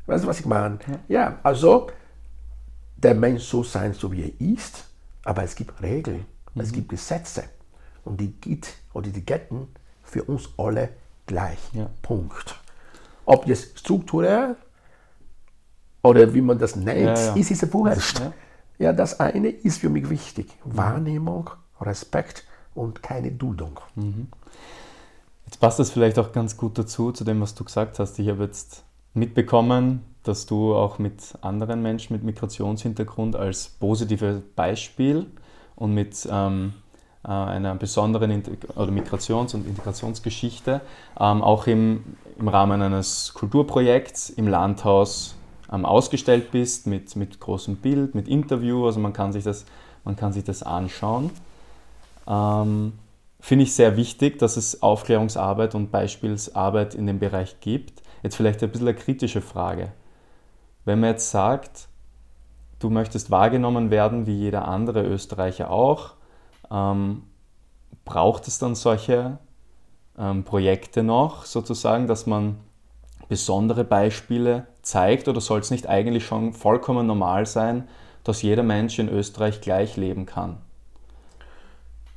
Weißt 0.07 0.25
du, 0.25 0.29
was 0.29 0.41
ich 0.41 0.47
meine? 0.47 0.79
Ja, 1.09 1.39
also 1.43 1.89
der 2.97 3.15
Mensch 3.15 3.43
so 3.43 3.63
sein, 3.63 3.93
so 3.95 4.11
wie 4.13 4.23
er 4.23 4.53
ist, 4.55 4.85
aber 5.25 5.43
es 5.45 5.55
gibt 5.55 5.81
Regeln, 5.83 6.27
es 6.55 6.73
gibt 6.73 6.89
Gesetze 6.89 7.45
und 8.05 8.21
die 8.21 8.33
gibt 8.33 8.75
oder 8.93 9.09
die 9.11 9.25
gelten 9.25 9.69
für 10.03 10.25
uns 10.25 10.49
alle 10.57 10.91
gleich. 11.27 11.59
Ja. 11.73 11.89
Punkt. 12.03 12.61
Ob 13.25 13.47
jetzt 13.47 13.79
strukturell 13.79 14.57
oder 16.03 16.33
wie 16.35 16.41
man 16.41 16.59
das 16.59 16.77
nennt, 16.77 17.19
Ja, 17.19 17.27
ja. 17.27 17.35
ist 17.35 17.51
es 17.51 17.73
wurscht. 17.73 18.19
Ja. 18.19 18.33
Ja. 18.79 18.93
das 18.93 19.21
eine 19.21 19.49
ist 19.51 19.79
für 19.79 19.91
mich 19.91 20.09
wichtig. 20.11 20.49
Wahrnehmung, 20.65 21.51
Respekt 21.81 22.45
und 22.75 23.03
keine 23.03 23.31
Duldung. 23.31 23.79
Jetzt 25.47 25.61
passt 25.61 25.79
das 25.79 25.91
vielleicht 25.91 26.19
auch 26.19 26.33
ganz 26.33 26.57
gut 26.57 26.79
dazu, 26.79 27.13
zu 27.13 27.25
dem, 27.25 27.41
was 27.41 27.55
du 27.55 27.65
gesagt 27.65 27.99
hast. 27.99 28.19
Ich 28.19 28.29
habe 28.29 28.45
jetzt 28.45 28.85
mitbekommen, 29.15 30.05
dass 30.23 30.47
du 30.47 30.75
auch 30.75 30.99
mit 30.99 31.35
anderen 31.41 31.83
Menschen 31.83 32.13
mit 32.13 32.23
Migrationshintergrund 32.23 33.37
als 33.37 33.69
positives 33.69 34.43
Beispiel 34.55 35.27
und 35.77 35.95
mit 35.95 36.29
ähm, 36.31 36.75
äh, 37.25 37.29
einer 37.29 37.75
besonderen 37.75 38.31
Integ 38.31 38.59
oder 38.77 38.91
Migrations- 38.91 39.55
und 39.55 39.67
Integrationsgeschichte 39.67 40.81
ähm, 41.19 41.43
auch 41.43 41.67
im, 41.67 42.05
im 42.39 42.49
Rahmen 42.49 42.83
eines 42.83 43.35
Kulturprojekts 43.35 44.31
im 44.31 44.49
Landhaus 44.49 45.35
ähm, 45.73 45.85
ausgestellt 45.85 46.51
bist, 46.51 46.87
mit, 46.87 47.17
mit 47.17 47.41
großem 47.41 47.77
Bild, 47.77 48.15
mit 48.15 48.29
Interview. 48.29 48.87
Also 48.87 49.01
man 49.01 49.13
kann 49.13 49.33
sich 49.33 49.45
das, 49.45 49.65
man 50.05 50.17
kann 50.17 50.33
sich 50.33 50.45
das 50.45 50.63
anschauen. 50.63 51.31
Ähm, 52.27 52.93
Finde 53.43 53.65
ich 53.65 53.75
sehr 53.75 53.97
wichtig, 53.97 54.39
dass 54.39 54.59
es 54.59 54.83
Aufklärungsarbeit 54.83 55.75
und 55.75 55.91
Beispielsarbeit 55.91 56.95
in 56.95 57.07
dem 57.07 57.19
Bereich 57.19 57.61
gibt. 57.61 58.03
Jetzt 58.23 58.37
vielleicht 58.37 58.63
ein 58.63 58.71
bisschen 58.71 58.89
eine 58.89 58.97
kritische 58.97 59.41
Frage. 59.41 59.93
Wenn 60.85 61.01
man 61.01 61.11
jetzt 61.11 61.31
sagt, 61.31 61.89
du 62.79 62.91
möchtest 62.91 63.31
wahrgenommen 63.31 63.91
werden 63.91 64.27
wie 64.27 64.37
jeder 64.37 64.67
andere 64.67 65.03
Österreicher 65.03 65.71
auch, 65.71 66.15
ähm, 66.71 67.23
braucht 68.05 68.49
es 68.49 68.59
dann 68.59 68.75
solche 68.75 69.39
ähm, 70.19 70.45
Projekte 70.45 71.03
noch, 71.03 71.45
sozusagen, 71.45 72.07
dass 72.07 72.27
man 72.27 72.59
besondere 73.29 73.85
Beispiele 73.85 74.67
zeigt 74.83 75.29
oder 75.29 75.41
soll 75.41 75.61
es 75.61 75.71
nicht 75.71 75.89
eigentlich 75.89 76.27
schon 76.27 76.53
vollkommen 76.53 77.07
normal 77.07 77.47
sein, 77.47 77.89
dass 78.25 78.43
jeder 78.43 78.63
Mensch 78.63 78.99
in 78.99 79.09
Österreich 79.09 79.61
gleich 79.61 79.97
leben 79.97 80.27
kann? 80.27 80.59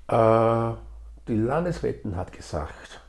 Äh, 0.08 0.76
die 1.28 1.36
Landesrätin 1.36 2.16
hat 2.16 2.34
gesagt, 2.34 3.02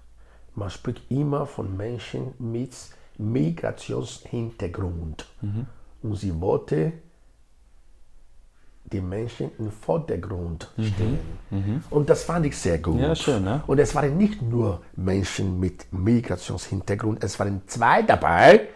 man 0.55 0.71
spricht 0.71 1.03
immer 1.11 1.47
von 1.47 1.77
Menschen 1.77 2.33
mit 2.39 2.73
Migrationshintergrund. 3.19 5.27
Und 6.03 6.17
sie 6.17 6.41
wollte 6.41 6.93
die 8.93 9.01
Menschen 9.01 9.51
im 9.59 9.71
Vordergrund 9.71 10.71
stellen. 10.75 11.19
Und 11.91 12.11
das 12.11 12.25
fand 12.25 12.45
ich 12.47 12.57
sehr 12.57 12.79
gut. 12.79 13.01
Ja, 13.01 13.17
schön, 13.17 13.45
ne? 13.45 13.63
Und 13.67 13.79
es 13.79 13.95
waren 13.95 14.17
nicht 14.17 14.43
nur 14.43 14.83
Menschen 14.95 15.59
mit 15.59 15.93
Migrationshintergrund, 15.93 17.25
es 17.25 17.39
waren 17.39 17.63
zwei 17.67 18.03
dabei, 18.03 18.69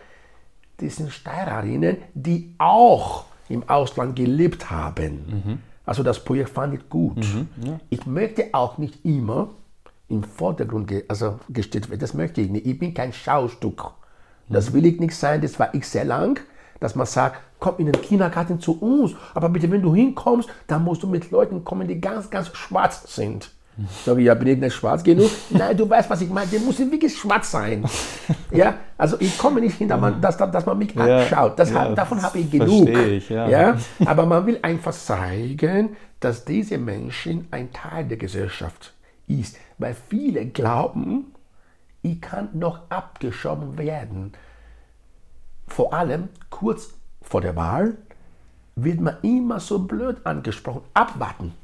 die 0.80 0.88
sind 0.88 1.12
Steirerinnen, 1.12 1.98
die 2.14 2.54
auch 2.58 3.26
im 3.48 3.68
Ausland 3.68 4.16
gelebt 4.16 4.70
haben. 4.70 5.60
Also 5.84 6.02
das 6.02 6.24
Projekt 6.24 6.50
fand 6.50 6.74
ich 6.74 6.88
gut. 6.88 7.24
Ich 7.90 8.06
möchte 8.06 8.48
auch 8.52 8.78
nicht 8.78 9.04
immer 9.04 9.50
im 10.09 10.23
Vordergrund 10.23 10.88
ge 10.88 11.05
also 11.09 11.38
gestellt 11.49 11.90
werden. 11.90 12.01
Das 12.01 12.14
möchte 12.14 12.40
ich 12.40 12.51
nicht. 12.51 12.66
Ich 12.66 12.79
bin 12.79 12.94
kein 12.94 13.12
Schaustück. 13.12 13.92
Das 14.49 14.73
will 14.73 14.87
ich 14.87 14.99
nicht 14.99 15.14
sein, 15.14 15.40
das 15.42 15.59
war 15.59 15.75
ich 15.75 15.87
sehr 15.87 16.05
lang, 16.05 16.40
dass 16.81 16.94
man 16.94 17.07
sagt, 17.07 17.40
komm 17.59 17.75
in 17.79 17.87
den 17.87 18.01
Kindergarten 18.01 18.61
zu 18.61 18.81
uns, 18.81 19.14
aber 19.35 19.49
bitte, 19.49 19.71
wenn 19.71 19.83
du 19.83 19.94
hinkommst, 19.94 20.49
dann 20.66 20.85
musst 20.85 21.03
du 21.03 21.07
mit 21.07 21.31
Leuten 21.31 21.64
kommen, 21.64 21.87
die 21.87 22.01
ganz, 22.01 22.31
ganz 22.31 22.49
schwarz 22.57 23.14
sind. 23.14 23.51
Sag 24.05 24.18
ich, 24.18 24.25
ja, 24.25 24.35
bin 24.35 24.49
ich 24.49 24.59
nicht 24.59 24.75
schwarz 24.75 25.05
genug? 25.05 25.31
Nein, 25.51 25.77
du 25.77 25.88
weißt, 25.88 26.09
was 26.11 26.21
ich 26.21 26.31
meine, 26.31 26.49
die 26.49 26.59
müssen 26.59 26.90
wirklich 26.90 27.16
schwarz 27.16 27.51
sein. 27.51 27.85
Ja, 28.51 28.75
also 28.97 29.16
ich 29.21 29.37
komme 29.38 29.61
nicht 29.61 29.77
hin, 29.77 29.88
dass 29.88 30.01
man, 30.01 30.21
dass, 30.21 30.37
dass 30.37 30.66
man 30.66 30.79
mich 30.79 30.94
Ja, 30.94 31.18
anschaut. 31.18 31.59
Das, 31.59 31.71
ja, 31.71 31.94
davon 31.94 32.21
habe 32.21 32.38
ich 32.38 32.51
genug. 32.51 32.88
ich, 32.88 33.29
ja. 33.29 33.49
ja, 33.49 33.77
aber 34.05 34.27
man 34.27 34.47
will 34.47 34.59
einfach 34.62 34.92
zeigen, 34.92 35.97
dass 36.18 36.44
diese 36.44 36.79
Menschen 36.79 37.47
ein 37.51 37.73
Teil 37.73 38.07
der 38.07 38.16
Gesellschaft 38.16 38.94
ist. 39.28 39.56
Weil 39.78 39.94
viele 39.94 40.46
glauben, 40.46 41.34
ich 42.02 42.20
kann 42.20 42.50
noch 42.52 42.90
abgeschoben 42.90 43.78
werden. 43.78 44.32
Vor 45.66 45.92
allem 45.92 46.28
kurz 46.50 46.94
vor 47.20 47.40
der 47.40 47.56
Wahl 47.56 47.96
wird 48.76 49.00
man 49.00 49.16
immer 49.22 49.60
so 49.60 49.80
blöd 49.80 50.24
angesprochen. 50.24 50.82
Abwarten, 50.94 51.54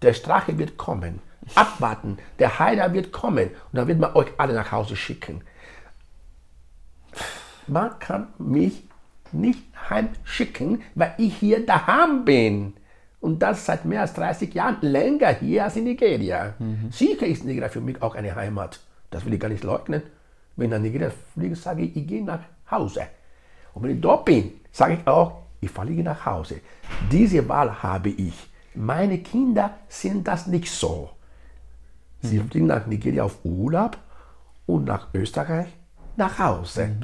der 0.00 0.14
Strache 0.14 0.58
wird 0.58 0.76
kommen. 0.76 1.20
Abwarten, 1.54 2.18
der 2.38 2.58
Heiler 2.58 2.92
wird 2.92 3.12
kommen. 3.12 3.48
Und 3.48 3.72
dann 3.72 3.88
wird 3.88 3.98
man 3.98 4.14
euch 4.14 4.28
alle 4.38 4.54
nach 4.54 4.72
Hause 4.72 4.96
schicken. 4.96 5.42
Man 7.66 7.98
kann 7.98 8.28
mich 8.38 8.84
nicht 9.32 9.62
heimschicken, 9.88 10.82
weil 10.94 11.14
ich 11.18 11.36
hier 11.36 11.64
daheim 11.64 12.24
bin. 12.24 12.74
Und 13.22 13.38
das 13.38 13.64
seit 13.64 13.84
mehr 13.84 14.00
als 14.00 14.14
30 14.14 14.52
Jahren, 14.52 14.78
länger 14.80 15.28
hier 15.28 15.64
als 15.64 15.76
in 15.76 15.84
Nigeria. 15.84 16.54
Sicher 16.90 17.24
ist 17.24 17.44
Nigeria 17.44 17.68
für 17.68 17.80
mich 17.80 18.02
auch 18.02 18.16
eine 18.16 18.34
Heimat. 18.34 18.80
Das 19.10 19.24
will 19.24 19.32
ich 19.32 19.38
gar 19.38 19.48
nicht 19.48 19.62
leugnen. 19.62 20.02
Wenn 20.56 20.66
ich 20.66 20.70
nach 20.72 20.80
Nigeria 20.80 21.12
fliege, 21.32 21.54
sage 21.54 21.82
ich, 21.82 21.96
ich 21.96 22.04
gehe 22.04 22.24
nach 22.24 22.40
Hause. 22.68 23.02
Und 23.74 23.84
wenn 23.84 23.92
ich 23.92 24.00
dort 24.00 24.24
bin, 24.24 24.54
sage 24.72 24.94
ich 24.94 25.06
auch, 25.06 25.42
ich 25.60 25.70
fliege 25.70 26.02
nach 26.02 26.26
Hause. 26.26 26.60
Diese 27.12 27.48
Wahl 27.48 27.80
habe 27.80 28.08
ich. 28.08 28.34
Meine 28.74 29.18
Kinder 29.18 29.78
sind 29.88 30.26
das 30.26 30.48
nicht 30.48 30.68
so. 30.68 31.10
Sie 32.22 32.40
fliegen 32.40 32.66
nach 32.66 32.86
Nigeria 32.88 33.22
auf 33.22 33.38
Urlaub 33.44 33.98
und 34.66 34.84
nach 34.86 35.14
Österreich 35.14 35.68
nach 36.16 36.40
Hause. 36.40 36.96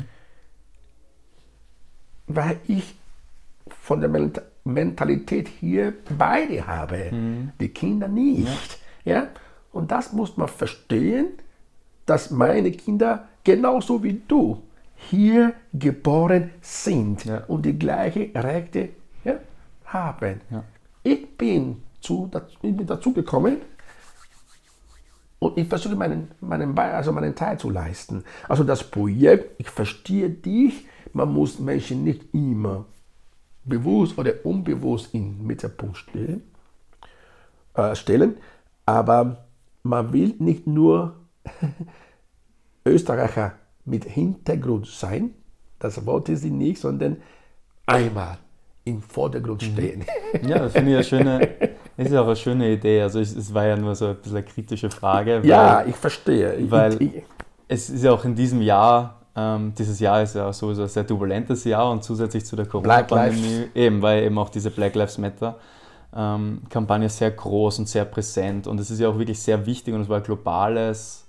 Weil 2.27 2.59
ich 2.67 2.97
von 3.81 4.01
der 4.01 4.09
Mentalität 4.69 5.49
hier 5.49 5.95
beide 6.17 6.67
habe, 6.67 7.11
die 7.61 7.69
Kinder 7.69 8.09
nicht. 8.09 8.79
Ja. 9.05 9.29
Und 9.73 9.91
das 9.91 10.13
muss 10.13 10.37
man 10.37 10.49
verstehen, 10.49 11.29
dass 12.07 12.31
meine 12.31 12.71
Kinder 12.73 13.29
genauso 13.45 14.03
wie 14.03 14.21
du 14.27 14.63
hier 14.95 15.53
geboren 15.73 16.51
sind 16.61 17.25
Ja. 17.25 17.45
und 17.47 17.65
die 17.65 17.79
gleichen 17.79 18.37
Rechte 18.37 18.91
ja, 19.25 19.35
haben. 19.85 20.41
Ja. 20.51 20.65
Ich 21.03 21.37
bin, 21.37 21.83
zu, 22.01 22.31
ich 22.63 22.77
bin 22.77 22.87
dazu 22.87 23.13
gekommen, 23.13 23.59
und 25.41 25.57
ich 25.57 25.69
versuche 25.69 25.95
meinen, 25.95 26.29
meinen, 26.41 26.77
also 26.77 27.13
meinen 27.13 27.35
Teil 27.35 27.59
zu 27.59 27.71
leisten. 27.71 28.25
Also 28.49 28.65
das 28.65 28.83
Projekt, 28.83 29.61
ich 29.61 29.71
verstehe 29.71 30.31
dich, 30.31 30.87
man 31.13 31.33
muss 31.33 31.59
Menschen 31.59 32.03
nicht 32.05 32.35
immer 32.35 32.87
bewusst 33.69 34.19
oder 34.19 34.33
unbewusst 34.45 35.15
in 35.15 35.37
den 35.39 35.47
Mittelpunkt 35.47 35.97
stellen, 35.99 36.43
äh, 37.75 37.95
stellen, 37.95 38.37
aber 38.87 39.45
man 39.83 40.13
will 40.13 40.35
nicht 40.39 40.67
nur 40.67 41.15
Österreicher 42.85 43.53
mit 43.85 44.05
Hintergrund 44.05 44.87
sein, 44.87 45.35
das 45.79 46.05
wollte 46.07 46.37
sie 46.37 46.51
nicht, 46.51 46.81
sondern 46.81 47.19
einmal 47.87 48.39
im 48.85 49.03
Vordergrund 49.03 49.63
stehen. 49.63 50.05
Ja, 50.47 50.59
das 50.61 50.73
finde 50.73 50.91
ich 50.91 50.97
eine 50.97 51.05
schöne, 51.05 51.49
ist 51.97 52.11
ja 52.13 52.23
auch 52.23 52.27
eine 52.27 52.37
schöne 52.37 52.73
Idee. 52.73 53.03
Also 53.03 53.21
es, 53.21 53.35
es 53.37 53.53
war 53.53 53.67
ja 53.67 53.77
nur 53.77 53.95
so 53.95 54.07
ein 54.09 54.17
bisschen 54.17 54.37
eine 54.39 54.47
kritische 54.47 54.91
Frage. 54.91 55.43
ja, 55.45 55.79
weil 55.81 55.89
ich 55.91 55.97
verstehe. 55.97 56.55
Ich- 56.57 56.71
weil- 56.71 57.01
ich, 57.03 57.23
Es 57.69 57.91
ist 57.91 58.03
ja 58.03 58.13
auch 58.13 58.25
in 58.25 58.35
diesem 58.35 58.63
Jahr, 58.63 59.18
ähm, 59.39 59.73
dieses 59.79 60.01
Jahr 60.01 60.23
ist 60.23 60.35
ja 60.35 60.53
sowieso 60.53 60.83
ein 60.83 60.89
sehr 60.89 61.07
turbulentes 61.07 61.63
Jahr 61.63 61.91
und 61.93 62.03
zusätzlich 62.03 62.45
zu 62.45 62.57
der 62.57 62.67
Corona-Pandemie, 62.67 63.69
eben, 63.75 64.03
weil 64.03 64.25
eben 64.25 64.37
auch 64.37 64.49
diese 64.49 64.71
Black 64.71 64.97
Lives 64.97 65.17
Matter 65.19 65.57
ähm, 66.15 66.63
sehr 67.07 67.31
groß 67.31 67.79
und 67.79 67.89
sehr 67.89 68.05
präsent 68.05 68.67
und 68.67 68.81
es 68.81 68.91
ist 68.91 68.99
ja 68.99 69.09
auch 69.09 69.19
wirklich 69.19 69.39
sehr 69.39 69.65
wichtig 69.65 69.95
und 69.95 70.01
es 70.01 70.09
war 70.09 70.21
globales, 70.21 71.25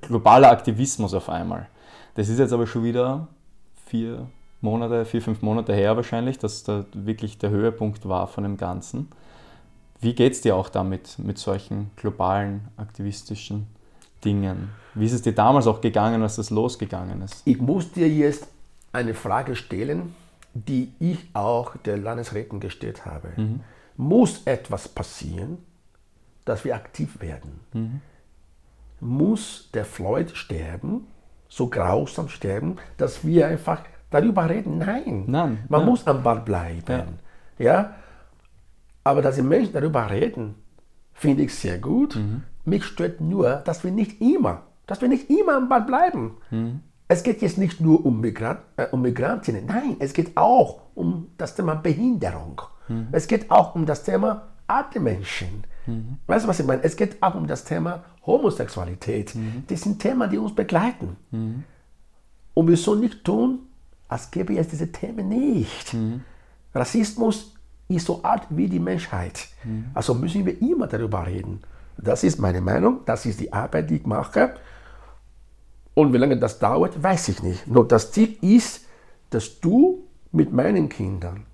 globaler 0.00 0.50
Aktivismus 0.50 1.14
auf 1.14 1.28
einmal. 1.28 1.68
Das 2.16 2.28
ist 2.28 2.40
jetzt 2.40 2.52
aber 2.52 2.66
schon 2.66 2.82
wieder 2.82 3.28
vier 3.86 4.26
Monate, 4.60 5.04
vier, 5.04 5.22
fünf 5.22 5.42
Monate 5.42 5.74
her 5.74 5.96
wahrscheinlich, 5.96 6.38
dass 6.38 6.64
da 6.64 6.84
wirklich 6.92 7.38
der 7.38 7.50
Höhepunkt 7.50 8.08
war 8.08 8.26
von 8.26 8.42
dem 8.42 8.56
Ganzen. 8.56 9.08
Wie 10.00 10.14
geht 10.14 10.32
es 10.32 10.40
dir 10.40 10.56
auch 10.56 10.70
damit, 10.70 11.18
mit 11.18 11.38
solchen 11.38 11.90
globalen 11.94 12.68
aktivistischen 12.76 13.68
Dingen? 14.24 14.70
Wie 14.94 15.06
ist 15.06 15.12
es 15.12 15.22
dir 15.22 15.34
damals 15.34 15.66
auch 15.66 15.80
gegangen, 15.80 16.22
als 16.22 16.36
das 16.36 16.50
losgegangen 16.50 17.22
ist? 17.22 17.42
Ich 17.44 17.60
muss 17.60 17.92
dir 17.92 18.08
jetzt 18.08 18.46
eine 18.92 19.14
Frage 19.14 19.56
stellen, 19.56 20.14
die 20.54 20.92
ich 21.00 21.18
auch 21.34 21.76
der 21.78 21.96
Landesräten 21.96 22.60
gestellt 22.60 23.04
habe. 23.04 23.32
Mhm. 23.36 23.60
Muss 23.96 24.42
etwas 24.44 24.88
passieren, 24.88 25.58
dass 26.44 26.64
wir 26.64 26.74
aktiv 26.74 27.20
werden? 27.20 27.60
Mhm. 27.72 28.00
Muss 29.00 29.70
der 29.74 29.84
Floyd 29.84 30.30
sterben, 30.36 31.08
so 31.48 31.68
grausam 31.68 32.28
sterben, 32.28 32.76
dass 32.96 33.24
wir 33.24 33.48
einfach 33.48 33.82
darüber 34.10 34.48
reden? 34.48 34.78
Nein. 34.78 35.24
Nein 35.26 35.64
Man 35.68 35.80
ja. 35.80 35.86
muss 35.86 36.06
am 36.06 36.22
Ball 36.22 36.40
bleiben. 36.40 37.18
Ja. 37.58 37.64
ja. 37.64 37.94
Aber 39.02 39.20
dass 39.20 39.34
die 39.34 39.42
Menschen 39.42 39.72
darüber 39.72 40.08
reden, 40.08 40.54
finde 41.12 41.42
ich 41.42 41.54
sehr 41.54 41.78
gut. 41.78 42.16
Mhm. 42.16 42.42
Mich 42.64 42.84
stört 42.84 43.20
nur, 43.20 43.56
dass 43.64 43.84
wir 43.84 43.90
nicht 43.90 44.20
immer, 44.20 44.62
dass 44.86 45.00
wir 45.00 45.08
nicht 45.08 45.30
immer 45.30 45.56
am 45.56 45.68
Ball 45.68 45.82
bleiben. 45.82 46.36
Mhm. 46.50 46.80
Es 47.06 47.22
geht 47.22 47.42
jetzt 47.42 47.58
nicht 47.58 47.80
nur 47.80 48.04
um, 48.04 48.20
Migrant, 48.20 48.60
äh, 48.76 48.86
um 48.90 49.02
Migrantinnen, 49.02 49.66
nein, 49.66 49.96
es 49.98 50.12
geht 50.14 50.36
auch 50.36 50.80
um 50.94 51.28
das 51.36 51.54
Thema 51.54 51.74
Behinderung. 51.74 52.62
Mhm. 52.88 53.08
Es 53.12 53.26
geht 53.26 53.50
auch 53.50 53.74
um 53.74 53.84
das 53.84 54.02
Thema 54.02 54.48
alte 54.66 55.00
Menschen. 55.00 55.64
Mhm. 55.86 56.18
Weißt 56.26 56.44
du, 56.44 56.48
was 56.48 56.60
ich 56.60 56.66
meine? 56.66 56.82
Es 56.82 56.96
geht 56.96 57.22
auch 57.22 57.34
um 57.34 57.46
das 57.46 57.64
Thema 57.64 58.04
Homosexualität. 58.24 59.34
Mhm. 59.34 59.64
Das 59.66 59.82
sind 59.82 60.00
Themen, 60.00 60.30
die 60.30 60.38
uns 60.38 60.54
begleiten. 60.54 61.16
Mhm. 61.30 61.64
Und 62.54 62.68
wir 62.68 62.76
sollen 62.76 63.00
nicht 63.00 63.24
tun, 63.24 63.60
als 64.08 64.30
gäbe 64.30 64.56
es 64.56 64.68
diese 64.68 64.90
Themen 64.92 65.28
nicht. 65.28 65.94
Rassismus 66.74 67.54
ist 67.88 68.06
so 68.06 68.22
alt 68.22 68.42
wie 68.50 68.68
die 68.68 68.78
Menschheit. 68.78 69.48
Also 69.92 70.14
müssen 70.14 70.46
wir 70.46 70.60
immer 70.62 70.86
darüber 70.86 71.26
reden. 71.26 71.62
Das 71.96 72.24
ist 72.24 72.38
meine 72.38 72.60
Meinung, 72.60 73.00
das 73.06 73.26
ist 73.26 73.40
die 73.40 73.52
Arbeit, 73.52 73.90
die 73.90 73.96
ich 73.96 74.06
mache. 74.06 74.54
Und 75.94 76.12
wie 76.12 76.18
lange 76.18 76.36
das 76.38 76.58
dauert, 76.58 77.00
weiß 77.00 77.28
ich 77.28 77.42
nicht. 77.42 77.66
Nur 77.66 77.86
das 77.86 78.10
Ziel 78.10 78.36
ist, 78.40 78.84
dass 79.30 79.60
du 79.60 80.04
mit 80.32 80.52
meinen 80.52 80.88
Kindern 80.88 81.46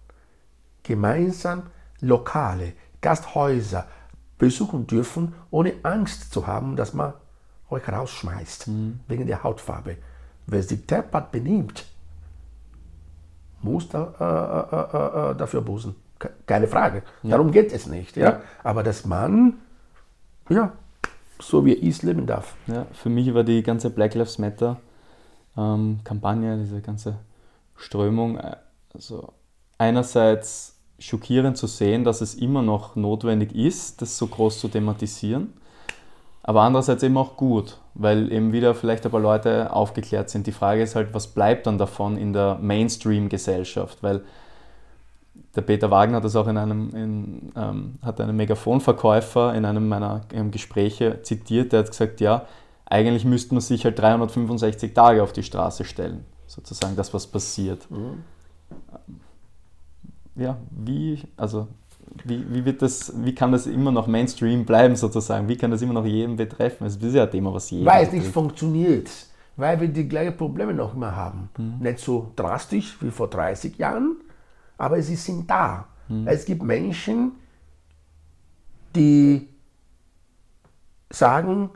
gemeinsam 0.83 1.65
Lokale, 2.01 2.73
Gasthäuser 3.03 3.87
besuchen 4.39 4.87
dürfen, 4.87 5.35
ohne 5.51 5.75
Angst 5.83 6.33
zu 6.33 6.47
haben, 6.47 6.77
dass 6.77 6.95
man 6.95 7.13
euch 7.69 7.87
rausschmeißt 7.87 8.69
mhm. 8.69 9.01
wegen 9.07 9.27
der 9.27 9.43
Hautfarbe. 9.43 9.97
Wer 10.47 10.63
sich 10.63 10.87
deppert 10.87 11.31
benimmt, 11.31 11.87
muss 13.63 13.89
da, 13.89 14.15
äh, 14.19 15.29
äh, 15.29 15.31
äh, 15.31 15.37
dafür 15.37 15.61
bußen. 15.61 15.95
Keine 16.47 16.67
Frage. 16.67 17.03
Ja. 17.23 17.31
Darum 17.31 17.51
geht 17.51 17.73
es 17.73 17.87
nicht. 17.87 18.17
Ja? 18.17 18.31
ja? 18.31 18.41
Aber 18.63 18.83
dass 18.83 19.07
man 19.07 19.55
ja, 20.51 20.73
so 21.41 21.65
wie 21.65 21.75
er 21.75 21.83
ist, 21.83 22.03
leben 22.03 22.27
darf. 22.27 22.55
Ja, 22.67 22.87
für 22.93 23.09
mich 23.09 23.33
war 23.33 23.45
die 23.45 23.63
ganze 23.63 23.91
Black 23.91 24.15
Lives 24.15 24.39
Matter 24.39 24.79
ähm, 25.57 26.01
diese 26.05 26.81
ganze 26.81 27.17
Strömung, 27.77 28.39
äh, 28.39 28.57
also 28.95 29.33
einerseits 29.79 30.77
schockierend 30.99 31.57
zu 31.57 31.67
sehen, 31.67 32.05
dass 32.05 32.21
es 32.21 32.35
immer 32.35 32.63
noch 32.63 32.97
notwendig 32.97 33.55
ist, 33.55 34.03
das 34.03 34.19
so 34.19 34.27
groß 34.27 34.61
zu 34.61 34.69
thematisieren, 34.69 35.55
aber 36.43 36.63
andererseits 36.63 37.03
eben 37.03 37.17
auch 37.17 37.37
gut, 37.37 37.79
weil 37.95 38.31
eben 38.31 38.53
wieder 38.53 38.75
vielleicht 38.75 39.05
ein 39.05 39.11
paar 39.11 39.21
Leute 39.21 39.73
aufgeklärt 39.73 40.31
sind. 40.31 40.47
Die 40.47 40.53
Frage 40.53 40.83
ist 40.83 40.95
halt, 40.95 41.15
was 41.15 41.29
bleibt 41.29 41.67
dann 41.67 41.79
davon 41.79 42.17
in 42.17 42.33
der 42.33 42.59
Mainstream-Gesellschaft, 42.61 44.03
weil 44.03 44.23
der 45.55 45.63
Peter 45.63 45.91
Wagner 45.91 46.17
hat 46.17 46.25
das 46.25 46.37
auch 46.37 46.47
in 46.47 46.57
einem, 46.57 46.91
in, 46.91 47.53
ähm, 47.57 47.95
hat 48.03 48.21
einen 48.21 48.37
Megafonverkäufer 48.37 49.55
in 49.55 49.65
einem 49.65 49.89
meiner 49.89 50.23
Gespräche 50.51 51.23
zitiert, 51.23 51.73
der 51.73 51.81
hat 51.81 51.91
gesagt, 51.91 52.21
ja, 52.21 52.47
eigentlich 52.87 53.25
müsste 53.25 53.55
man 53.55 53.61
sich 53.61 53.85
halt 53.85 53.99
365 53.99 54.95
Tage 54.95 55.23
auf 55.23 55.33
die 55.33 55.43
Straße 55.43 55.85
stellen, 55.85 56.25
sozusagen 56.47 56.97
das, 56.97 57.13
was 57.15 57.27
passiert. 57.27 57.89
Mhm. 57.91 58.25
Ja, 60.37 60.57
wie, 60.71 61.23
also 61.37 61.69
wie, 62.25 62.45
wie, 62.53 62.65
wird 62.65 62.83
das, 62.83 63.13
wie 63.17 63.35
kann 63.35 63.53
das 63.53 63.67
immer 63.67 63.93
noch 63.93 64.07
Mainstream 64.07 64.65
bleiben 64.65 64.97
sozusagen? 64.97 65.49
Wie 65.49 65.57
kann 65.57 65.71
das 65.71 65.83
immer 65.83 65.93
noch 65.93 66.07
jeden 66.07 66.37
betreffen? 66.37 66.87
Es 66.87 66.97
ist 66.97 67.15
ja 67.15 67.25
ein 67.25 67.31
Thema, 67.31 67.53
was 67.53 67.71
jeden 67.71 67.87
Weil 67.87 68.07
es 68.07 68.13
nicht 68.13 68.27
funktioniert, 68.27 69.09
weil 69.57 69.81
wir 69.81 69.89
die 69.89 70.09
gleichen 70.09 70.37
Probleme 70.37 70.75
noch 70.75 70.95
immer 70.95 71.15
haben. 71.15 71.51
Mhm. 71.57 71.77
Nicht 71.81 72.01
so 72.01 72.33
drastisch 72.37 72.97
wie 73.01 73.11
vor 73.11 73.29
30 73.29 73.79
Jahren, 73.79 74.17
aber 74.81 75.03
sie 75.03 75.17
sind 75.17 75.49
da. 75.49 75.87
Mhm. 76.09 76.27
Es 76.27 76.45
gibt 76.45 76.63
Menschen, 76.63 77.33
die 78.97 79.49
sagen, 81.11 81.71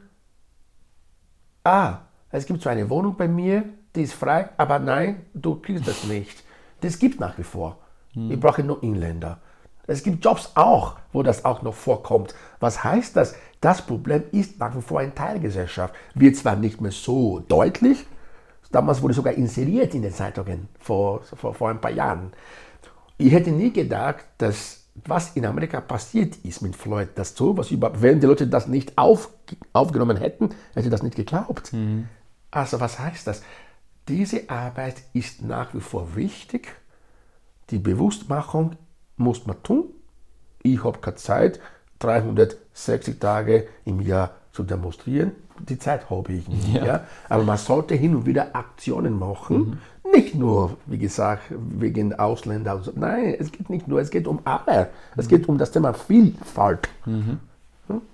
ah, 1.63 1.99
es 2.31 2.47
gibt 2.47 2.63
so 2.63 2.69
eine 2.71 2.89
Wohnung 2.89 3.17
bei 3.17 3.29
mir, 3.29 3.65
die 3.95 4.03
ist 4.03 4.15
frei, 4.15 4.49
aber 4.57 4.79
nein, 4.79 5.27
du 5.35 5.57
kriegst 5.57 5.87
das 5.87 6.05
nicht. 6.05 6.43
Das 6.81 6.99
gibt 6.99 7.21
nach 7.21 7.37
wie 7.39 7.45
vor. 7.45 7.79
Mhm. 8.15 8.33
Ich 8.33 8.41
brauche 8.41 8.63
nur 8.63 8.83
Inländer. 8.83 9.39
Es 9.87 10.03
gibt 10.03 10.25
Jobs 10.25 10.53
auch, 10.55 10.97
wo 11.13 11.23
das 11.23 11.45
auch 11.45 11.61
noch 11.61 11.75
vorkommt. 11.75 12.35
Was 12.59 12.83
heißt 12.83 13.17
das? 13.17 13.37
Das 13.61 13.83
Problem 13.83 14.25
ist 14.33 14.59
nach 14.59 14.75
wie 14.75 14.81
vor 14.81 15.01
eine 15.01 15.15
Teilgesellschaft. 15.15 15.95
Wird 16.15 16.37
zwar 16.37 16.57
nicht 16.57 16.81
mehr 16.81 16.91
so 16.91 17.41
deutlich, 17.41 18.07
damals 18.73 19.03
wurde 19.03 19.15
sogar 19.15 19.35
inseriert 19.35 19.95
in 19.95 20.03
den 20.03 20.13
Zeitungen 20.13 20.69
vor, 20.81 21.23
vor, 21.23 21.55
vor 21.55 21.71
ein 21.71 21.81
paar 21.81 21.93
Jahren. 21.93 22.33
Ich 23.19 23.33
hätte 23.33 23.51
nie 23.51 23.73
gedacht, 23.73 24.25
dass 24.39 24.85
was 25.07 25.35
in 25.37 25.45
Amerika 25.45 25.81
passiert 25.81 26.37
ist 26.45 26.63
mit 26.63 26.77
Floyd, 26.77 27.09
dass 27.17 27.35
so 27.35 27.57
was 27.57 27.71
überhaupt, 27.71 28.01
wenn 28.01 28.21
die 28.21 28.27
Leute 28.27 28.47
das 28.47 28.69
nicht 28.69 28.97
auf, 28.97 29.31
aufgenommen 29.73 30.17
hätten, 30.17 30.51
hätte 30.75 30.91
das 30.91 31.03
nicht 31.03 31.17
geglaubt. 31.17 31.73
Mhm. 31.73 32.09
Also 32.51 32.81
was 32.81 32.99
heißt 32.99 33.27
das? 33.27 33.43
Diese 34.09 34.49
Arbeit 34.49 35.03
ist 35.13 35.43
nach 35.43 35.75
wie 35.75 35.81
vor 35.81 36.15
wichtig. 36.15 36.77
Die 37.71 37.79
Bewusstmachung 37.79 38.77
muss 39.17 39.47
man 39.47 39.63
tun. 39.63 39.87
Ich 40.63 40.85
habe 40.85 40.99
keine 40.99 41.17
Zeit, 41.17 41.61
360 41.99 43.19
Tage 43.19 43.67
im 43.85 44.01
Jahr 44.01 44.33
zu 44.53 44.63
demonstrieren. 44.63 45.33
Die 45.69 45.79
Zeit 45.79 46.11
habe 46.11 46.33
ich 46.33 46.49
nicht. 46.49 46.69
Ja. 46.69 46.85
ja. 46.85 47.05
Aber 47.29 47.45
man 47.45 47.57
sollte 47.57 47.95
hin 47.95 48.15
und 48.15 48.27
wieder 48.27 48.55
Aktionen 48.55 49.19
machen, 49.19 49.57
mhm. 49.57 49.79
Nicht 50.15 50.35
nur, 50.35 50.77
wie 50.87 50.99
gesagt, 50.99 51.43
wegen 51.51 52.15
Ausländer. 52.15 52.81
Nein, 52.95 53.37
es 53.39 53.51
geht 53.51 53.69
nicht 53.69 53.89
nur, 53.89 54.01
es 54.01 54.11
geht 54.11 54.29
um 54.29 54.41
alle. 54.45 54.91
Es 55.17 55.29
geht 55.29 55.49
um 55.49 55.59
das 55.59 55.73
Thema 55.73 55.93
Vielfalt, 55.93 56.89
mhm. 57.05 57.41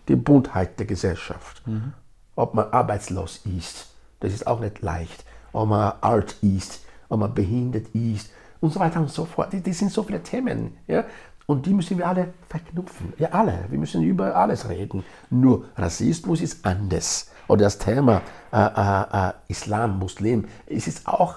die 0.09 0.17
Buntheit 0.17 0.79
der 0.79 0.87
Gesellschaft. 0.87 1.67
Mhm. 1.67 1.93
Ob 2.37 2.55
man 2.55 2.71
arbeitslos 2.71 3.43
ist, 3.45 3.89
das 4.21 4.33
ist 4.33 4.47
auch 4.47 4.61
nicht 4.61 4.81
leicht. 4.81 5.25
Ob 5.53 5.69
man 5.69 5.93
alt 6.01 6.37
ist, 6.43 6.83
ob 7.09 7.21
man 7.21 7.35
behindert 7.35 7.89
ist 7.95 8.31
und 8.61 8.73
so 8.73 8.81
weiter 8.81 9.01
und 9.01 9.11
so 9.11 9.25
fort. 9.25 9.53
Das 9.53 9.79
sind 9.79 9.91
so 9.91 10.03
viele 10.03 10.23
Themen. 10.23 10.77
Ja? 10.87 11.05
Und 11.47 11.67
die 11.67 11.75
müssen 11.75 11.99
wir 11.99 12.07
alle 12.07 12.33
verknüpfen. 12.49 13.13
Ja, 13.19 13.31
alle. 13.31 13.65
Wir 13.69 13.79
müssen 13.79 14.03
über 14.03 14.37
alles 14.37 14.69
reden. 14.69 15.05
Nur 15.31 15.65
Rassismus 15.77 16.41
ist 16.41 16.65
anders. 16.65 17.31
Oder 17.49 17.65
das 17.65 17.79
Thema 17.79 18.23
äh, 18.53 18.57
äh, 18.57 19.29
äh 19.29 19.33
Islam, 19.49 19.99
Muslim, 19.99 20.45
es 20.67 20.87
ist 20.87 21.09
auch 21.09 21.35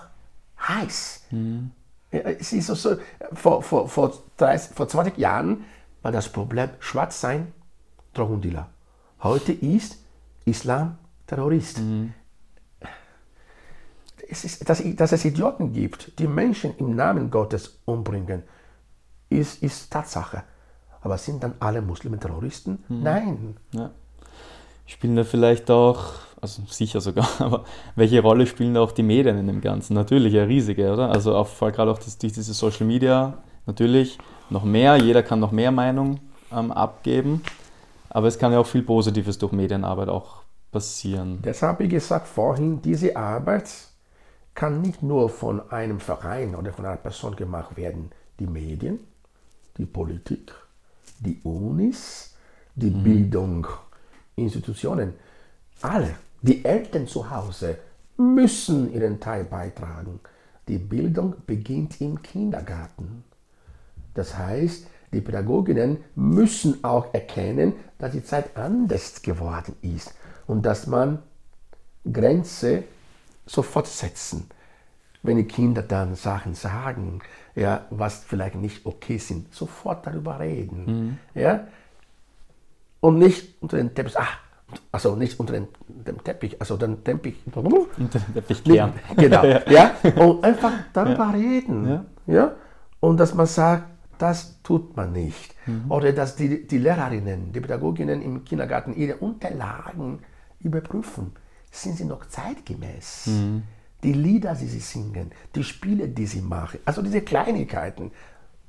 heiß. 0.68 1.26
Mhm. 1.32 1.72
Es 2.12 2.54
ist 2.54 2.68
so, 2.68 2.98
vor, 3.34 3.64
vor, 3.64 3.90
vor, 3.90 4.14
30, 4.38 4.76
vor 4.76 4.88
20 4.88 5.18
Jahren 5.18 5.66
war 6.02 6.12
das 6.12 6.30
Problem 6.30 6.70
schwarz 6.80 7.20
sein, 7.20 7.52
Drogendealer. 8.14 8.70
Heute 9.24 9.52
ist 9.52 9.98
Islam 10.46 10.98
Terrorist. 11.26 11.80
Mhm. 11.80 12.14
Es 14.30 14.44
ist, 14.44 14.70
dass, 14.70 14.84
dass, 14.96 15.12
es 15.12 15.26
Idioten 15.26 15.74
gibt, 15.74 16.18
die 16.20 16.28
Menschen 16.28 16.76
im 16.78 16.96
Namen 16.96 17.30
Gottes 17.32 17.80
umbringen, 17.86 18.44
ist, 19.30 19.62
ist 19.64 19.92
Tatsache. 19.92 20.44
Aber 21.02 21.18
sind 21.18 21.44
dann 21.44 21.56
alle 21.60 21.82
Muslime 21.82 22.20
Terroristen? 22.20 22.84
Mhm. 22.88 23.04
Nein. 23.04 23.58
Ja. 23.72 23.92
Spielen 24.86 25.16
da 25.16 25.24
vielleicht 25.24 25.72
auch 25.72 26.14
also 26.44 26.62
sicher 26.68 27.00
sogar, 27.00 27.28
aber 27.40 27.64
welche 27.96 28.22
Rolle 28.22 28.46
spielen 28.46 28.74
da 28.74 28.82
auch 28.82 28.92
die 28.92 29.04
Medien 29.04 29.38
in 29.38 29.48
dem 29.48 29.62
Ganzen? 29.62 29.94
Natürlich 29.94 30.36
eine 30.36 30.48
riesige, 30.48 30.92
oder? 30.92 31.10
Also 31.10 31.36
auf, 31.36 31.58
gerade 31.60 31.90
auch 31.90 31.98
das, 31.98 32.18
durch 32.18 32.34
diese 32.34 32.54
Social 32.54 32.86
Media, 32.86 33.38
natürlich 33.66 34.18
noch 34.50 34.66
mehr, 34.66 34.98
jeder 34.98 35.24
kann 35.24 35.40
noch 35.40 35.52
mehr 35.52 35.72
Meinung 35.72 36.20
ähm, 36.52 36.72
abgeben, 36.72 37.42
aber 38.10 38.28
es 38.28 38.38
kann 38.38 38.52
ja 38.52 38.60
auch 38.60 38.68
viel 38.68 38.84
Positives 38.84 39.38
durch 39.38 39.54
Medienarbeit 39.54 40.10
auch 40.10 40.44
passieren. 40.72 41.40
Deshalb 41.44 41.76
habe 41.76 41.86
ich 41.86 41.92
gesagt 41.92 42.28
vorhin, 42.28 42.82
diese 42.82 43.16
Arbeit 43.16 43.70
kann 44.54 44.82
nicht 44.82 45.02
nur 45.02 45.30
von 45.30 45.72
einem 45.72 46.00
Verein 46.00 46.56
oder 46.56 46.74
von 46.74 46.86
einer 46.86 46.98
Person 46.98 47.36
gemacht 47.36 47.78
werden. 47.78 48.12
Die 48.40 48.48
Medien, 48.48 49.00
die 49.78 49.86
Politik, 49.86 50.54
die 51.20 51.40
Unis, 51.44 52.36
die 52.76 52.90
mhm. 52.90 53.04
Bildung, 53.04 53.68
Institutionen, 54.36 55.14
alle 55.82 56.16
die 56.42 56.64
Eltern 56.64 57.08
zu 57.08 57.30
Hause 57.30 57.78
müssen 58.18 58.94
ihren 58.94 59.20
Teil 59.20 59.44
beitragen. 59.44 60.20
Die 60.68 60.78
Bildung 60.78 61.36
beginnt 61.46 62.00
im 62.02 62.22
Kindergarten. 62.22 63.24
Das 64.14 64.38
heißt, 64.38 64.88
die 65.12 65.22
Pädagoginnen 65.22 65.98
müssen 66.16 66.84
auch 66.84 67.14
erkennen, 67.14 67.74
dass 68.00 68.12
die 68.12 68.24
Zeit 68.24 68.56
anders 68.58 69.22
geworden 69.22 69.76
ist 69.82 70.14
und 70.48 70.66
dass 70.66 70.88
man 70.88 71.20
Grenze 72.12 72.84
sofort 73.46 73.88
setzen. 73.88 74.50
Wenn 75.22 75.38
die 75.38 75.48
Kinder 75.48 75.82
dann 75.82 76.16
Sachen 76.16 76.54
sagen, 76.54 77.22
ja, 77.56 77.86
was 77.90 78.24
vielleicht 78.26 78.56
nicht 78.56 78.86
okay 78.86 79.18
sind, 79.18 79.54
sofort 79.54 80.06
darüber 80.06 80.40
reden. 80.40 80.86
Mhm. 80.86 81.18
Ja? 81.34 81.68
Und 83.04 83.20
nicht 83.20 83.62
unter 83.62 83.76
den 83.76 83.94
Teppich, 83.94 84.18
ach, 84.18 84.38
also 84.90 85.18
nicht 85.18 85.38
unter 85.38 85.52
den, 85.52 85.68
dem 85.90 86.24
Teppich, 86.24 86.56
also 86.62 86.78
den 86.78 87.04
Teppich. 87.04 87.36
Unter 87.54 88.20
den 88.20 88.34
Teppich 88.34 88.64
kehren. 88.64 88.94
Genau, 89.18 89.44
ja. 89.46 89.62
ja. 89.68 89.92
Und 90.16 90.42
einfach 90.42 90.72
darüber 90.94 91.26
ja. 91.26 91.32
reden. 91.32 91.90
Ja. 91.90 92.06
ja. 92.28 92.52
Und 93.02 93.20
dass 93.20 93.34
man 93.34 93.46
sagt, 93.46 93.90
das 94.18 94.62
tut 94.64 94.96
man 94.96 95.12
nicht. 95.12 95.54
Mhm. 95.66 95.92
Oder 95.92 96.14
dass 96.14 96.38
die, 96.38 96.66
die 96.66 96.78
Lehrerinnen, 96.78 97.52
die 97.52 97.60
Pädagoginnen 97.60 98.22
im 98.22 98.46
Kindergarten 98.46 98.96
ihre 98.96 99.18
Unterlagen 99.18 100.20
überprüfen. 100.62 101.34
Sind 101.72 101.98
sie 101.98 102.06
noch 102.06 102.26
zeitgemäß? 102.30 103.28
Mhm. 103.28 103.64
Die 104.02 104.14
Lieder, 104.14 104.56
die 104.56 104.68
sie 104.68 104.80
singen, 104.80 105.32
die 105.56 105.66
Spiele, 105.66 106.08
die 106.08 106.26
sie 106.26 106.42
machen, 106.42 106.80
also 106.86 107.02
diese 107.02 107.20
Kleinigkeiten, 107.20 108.12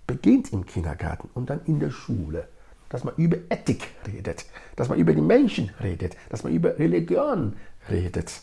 beginnt 0.08 0.52
im 0.52 0.66
Kindergarten 0.66 1.30
und 1.34 1.50
dann 1.50 1.60
in 1.66 1.78
der 1.78 1.92
Schule. 1.92 2.48
Dass 2.88 3.04
man 3.04 3.14
über 3.16 3.38
Ethik 3.48 3.88
redet, 4.06 4.44
dass 4.76 4.88
man 4.88 4.98
über 4.98 5.12
die 5.12 5.20
Menschen 5.20 5.70
redet, 5.82 6.16
dass 6.28 6.44
man 6.44 6.52
über 6.52 6.78
Religion 6.78 7.54
redet, 7.90 8.40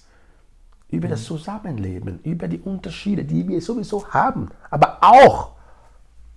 über 0.90 1.08
mhm. 1.08 1.12
das 1.12 1.24
Zusammenleben, 1.24 2.20
über 2.24 2.48
die 2.48 2.60
Unterschiede, 2.60 3.24
die 3.24 3.48
wir 3.48 3.62
sowieso 3.62 4.08
haben, 4.10 4.50
aber 4.70 4.98
auch 5.02 5.52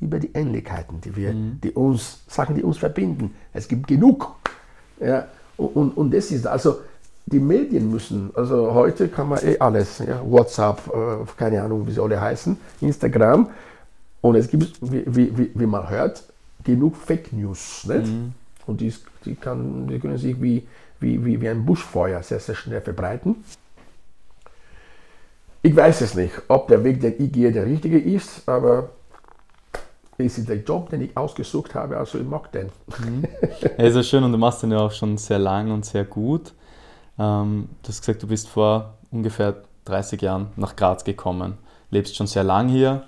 über 0.00 0.18
die 0.18 0.30
Ähnlichkeiten, 0.34 1.00
die 1.00 1.16
wir, 1.16 1.32
mhm. 1.32 1.60
die 1.62 1.72
uns, 1.72 2.20
Sachen, 2.28 2.54
die 2.54 2.62
uns 2.62 2.78
verbinden. 2.78 3.34
Es 3.52 3.66
gibt 3.68 3.86
genug. 3.86 4.36
Ja, 5.00 5.26
und, 5.56 5.96
und 5.96 6.12
das 6.12 6.30
ist 6.30 6.46
also, 6.46 6.80
die 7.26 7.40
Medien 7.40 7.90
müssen, 7.90 8.30
also 8.34 8.74
heute 8.74 9.08
kann 9.08 9.28
man 9.28 9.38
eh 9.42 9.58
alles, 9.58 9.98
ja, 9.98 10.20
WhatsApp, 10.22 10.86
äh, 10.88 11.24
keine 11.36 11.62
Ahnung, 11.62 11.86
wie 11.86 11.92
sie 11.92 12.02
alle 12.02 12.20
heißen, 12.20 12.56
Instagram. 12.80 13.48
Und 14.20 14.36
es 14.36 14.48
gibt, 14.48 14.78
wie, 14.80 15.04
wie, 15.06 15.50
wie 15.54 15.66
man 15.66 15.88
hört, 15.88 16.24
genug 16.64 16.96
Fake 16.96 17.32
News. 17.32 17.84
Nicht? 17.86 18.06
Mhm. 18.06 18.32
Und 18.66 18.80
die, 18.80 18.92
die, 19.24 19.34
kann, 19.34 19.86
die 19.86 19.98
können 19.98 20.18
sich 20.18 20.40
wie, 20.40 20.66
wie, 21.00 21.24
wie, 21.24 21.40
wie 21.40 21.48
ein 21.48 21.64
Buschfeuer 21.64 22.22
sehr, 22.22 22.40
sehr 22.40 22.54
schnell 22.54 22.80
verbreiten. 22.80 23.44
Ich 25.62 25.74
weiß 25.74 26.02
es 26.02 26.14
nicht, 26.14 26.34
ob 26.48 26.68
der 26.68 26.84
Weg, 26.84 27.00
den 27.00 27.14
ich 27.18 27.32
gehe, 27.32 27.50
der 27.50 27.64
richtige 27.64 27.98
ist, 27.98 28.46
aber 28.48 28.90
es 30.18 30.38
ist 30.38 30.48
der 30.48 30.58
Job, 30.58 30.90
den 30.90 31.02
ich 31.02 31.16
ausgesucht 31.16 31.74
habe, 31.74 31.96
also 31.96 32.18
ich 32.18 32.26
mag 32.26 32.52
den. 32.52 32.70
Mhm. 32.98 33.24
Ja, 33.78 33.84
ist 33.84 33.96
ja 33.96 34.02
schön 34.02 34.24
und 34.24 34.32
du 34.32 34.38
machst 34.38 34.62
den 34.62 34.70
ja 34.70 34.78
auch 34.78 34.92
schon 34.92 35.16
sehr 35.16 35.38
lang 35.38 35.70
und 35.70 35.84
sehr 35.84 36.04
gut. 36.04 36.52
Ähm, 37.18 37.68
du 37.82 37.88
hast 37.88 38.00
gesagt, 38.00 38.22
du 38.22 38.26
bist 38.26 38.48
vor 38.48 38.94
ungefähr 39.10 39.56
30 39.86 40.20
Jahren 40.22 40.48
nach 40.56 40.76
Graz 40.76 41.04
gekommen, 41.04 41.58
lebst 41.90 42.16
schon 42.16 42.26
sehr 42.26 42.44
lang 42.44 42.68
hier, 42.68 43.04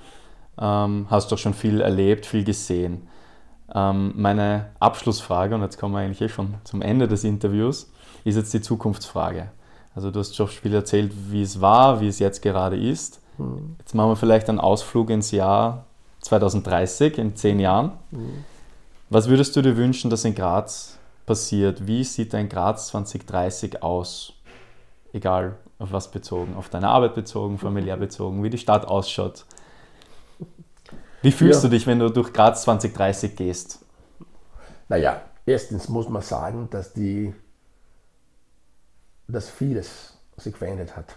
ähm, 0.59 1.07
hast 1.11 1.31
doch 1.33 1.39
schon 1.39 1.55
viel 1.55 1.81
erlebt, 1.81 2.27
viel 2.27 2.45
gesehen. 2.45 3.07
Ähm, 3.75 4.13
meine 4.17 4.71
Abschlussfrage, 4.79 5.55
und 5.55 5.63
jetzt 5.63 5.79
kommen 5.79 5.95
wir 5.95 6.01
eigentlich 6.01 6.21
eh 6.21 6.29
schon 6.29 6.55
zum 6.65 6.83
Ende 6.83 7.09
des 7.09 7.25
Interviews, 7.25 7.91
ist 8.25 8.37
jetzt 8.37 8.55
die 8.55 8.61
Zukunftsfrage. 8.61 9.51
Also 9.95 10.11
du 10.11 10.21
hast 10.21 10.37
schon 10.37 10.49
viel 10.49 10.75
erzählt, 10.75 11.13
wie 11.31 11.43
es 11.43 11.61
war, 11.61 12.01
wie 12.01 12.09
es 12.09 12.19
jetzt 12.19 12.43
gerade 12.43 12.77
ist. 12.79 13.21
Mhm. 13.39 13.77
Jetzt 13.79 13.95
machen 13.95 14.11
wir 14.11 14.17
vielleicht 14.17 14.49
einen 14.49 14.61
Ausflug 14.61 15.11
ins 15.11 15.31
Jahr 15.31 15.85
2030, 16.21 17.19
in 17.19 17.37
zehn 17.37 17.59
Jahren. 17.61 17.93
Mhm. 18.11 18.45
Was 19.09 19.29
würdest 19.29 19.55
du 19.57 19.63
dir 19.63 19.77
wünschen, 19.77 20.11
dass 20.11 20.25
in 20.25 20.35
Graz 20.35 20.99
passiert? 21.25 21.87
Wie 21.87 22.05
sieht 22.05 22.35
dein 22.35 22.49
Graz 22.49 22.89
2030 22.89 23.83
aus? 23.83 24.33
Egal 25.13 25.57
auf 25.79 25.93
was 25.93 26.11
bezogen, 26.11 26.55
auf 26.57 26.69
deine 26.69 26.89
Arbeit 26.89 27.15
bezogen, 27.15 27.59
familiär 27.59 27.97
bezogen, 27.97 28.43
wie 28.43 28.51
die 28.51 28.59
Stadt 28.59 28.87
ausschaut. 28.87 29.45
Wie 31.27 31.33
fühlst 31.33 31.65
ja. 31.65 31.69
du 31.69 31.75
dich, 31.75 31.89
wenn 31.89 31.99
du 31.99 32.09
durch 32.09 32.33
Graz 32.33 32.63
2030 32.63 33.35
gehst? 33.35 33.81
Naja, 34.89 35.23
erstens 35.45 35.89
muss 35.89 36.09
man 36.09 36.23
sagen, 36.23 36.69
dass, 36.71 36.93
die, 36.93 37.35
dass 39.27 39.51
vieles 39.51 40.17
sich 40.37 40.55
verändert 40.55 40.97
hat. 40.97 41.17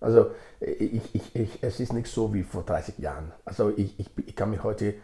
Also 0.00 0.32
ich, 0.58 1.14
ich, 1.14 1.36
ich, 1.36 1.62
es 1.62 1.78
ist 1.78 1.92
nicht 1.92 2.08
so 2.08 2.34
wie 2.34 2.42
vor 2.42 2.64
30 2.64 2.98
Jahren. 2.98 3.30
Also 3.44 3.70
ich, 3.76 3.96
ich, 4.00 4.10
ich 4.26 4.34
kann 4.34 4.50
mich 4.50 4.64
heute 4.64 4.94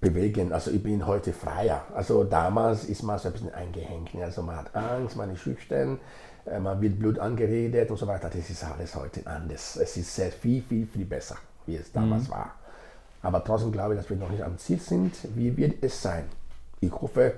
bewegen. 0.00 0.52
Also 0.52 0.72
ich 0.72 0.82
bin 0.82 1.06
heute 1.06 1.32
freier. 1.32 1.86
Also 1.94 2.24
damals 2.24 2.86
ist 2.86 3.04
man 3.04 3.20
so 3.20 3.28
ein 3.28 3.34
bisschen 3.34 3.54
eingehängt. 3.54 4.16
Also 4.20 4.42
man 4.42 4.56
hat 4.56 4.74
Angst, 4.74 5.16
man 5.16 5.30
ist 5.30 5.42
schüchtern, 5.42 6.00
äh, 6.44 6.58
man 6.58 6.80
wird 6.80 6.98
Blut 6.98 7.20
angeredet 7.20 7.88
und 7.92 7.98
so 7.98 8.08
weiter. 8.08 8.28
Das 8.30 8.50
ist 8.50 8.64
alles 8.64 8.96
heute 8.96 9.24
anders. 9.28 9.76
Es 9.76 9.96
ist 9.96 10.12
sehr 10.12 10.32
viel, 10.32 10.60
viel, 10.60 10.88
viel 10.88 11.04
besser, 11.04 11.36
wie 11.66 11.76
es 11.76 11.92
damals 11.92 12.26
mhm. 12.26 12.32
war. 12.32 12.63
Aber 13.24 13.42
trotzdem 13.42 13.72
glaube 13.72 13.94
ich, 13.94 14.00
dass 14.00 14.10
wir 14.10 14.18
noch 14.18 14.30
nicht 14.30 14.42
am 14.42 14.58
Ziel 14.58 14.78
sind. 14.78 15.14
Wie 15.34 15.56
wird 15.56 15.82
es 15.82 16.00
sein? 16.00 16.24
Ich 16.80 16.92
hoffe, 16.92 17.32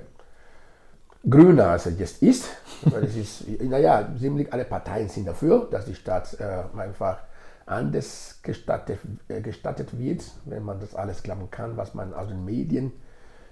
grüner 1.29 1.71
als 1.71 1.87
es 1.87 1.99
jetzt 1.99 2.23
ist. 2.23 2.49
Weil 2.83 3.05
es 3.05 3.15
ist, 3.15 3.45
naja, 3.63 4.09
ziemlich 4.19 4.53
alle 4.53 4.65
Parteien 4.65 5.09
sind 5.09 5.27
dafür, 5.27 5.69
dass 5.71 5.85
die 5.85 5.95
Stadt 5.95 6.39
äh, 6.41 6.65
einfach 6.77 7.19
anders 7.67 8.41
gestattet, 8.43 8.99
äh, 9.29 9.41
gestattet 9.41 9.97
wird, 9.97 10.25
wenn 10.45 10.65
man 10.65 10.81
das 10.81 10.97
alles 10.97 11.23
klappen 11.23 11.51
kann, 11.53 11.77
was 11.77 11.95
man 11.95 12.15
aus 12.15 12.29
den 12.29 12.45
Medien 12.45 12.93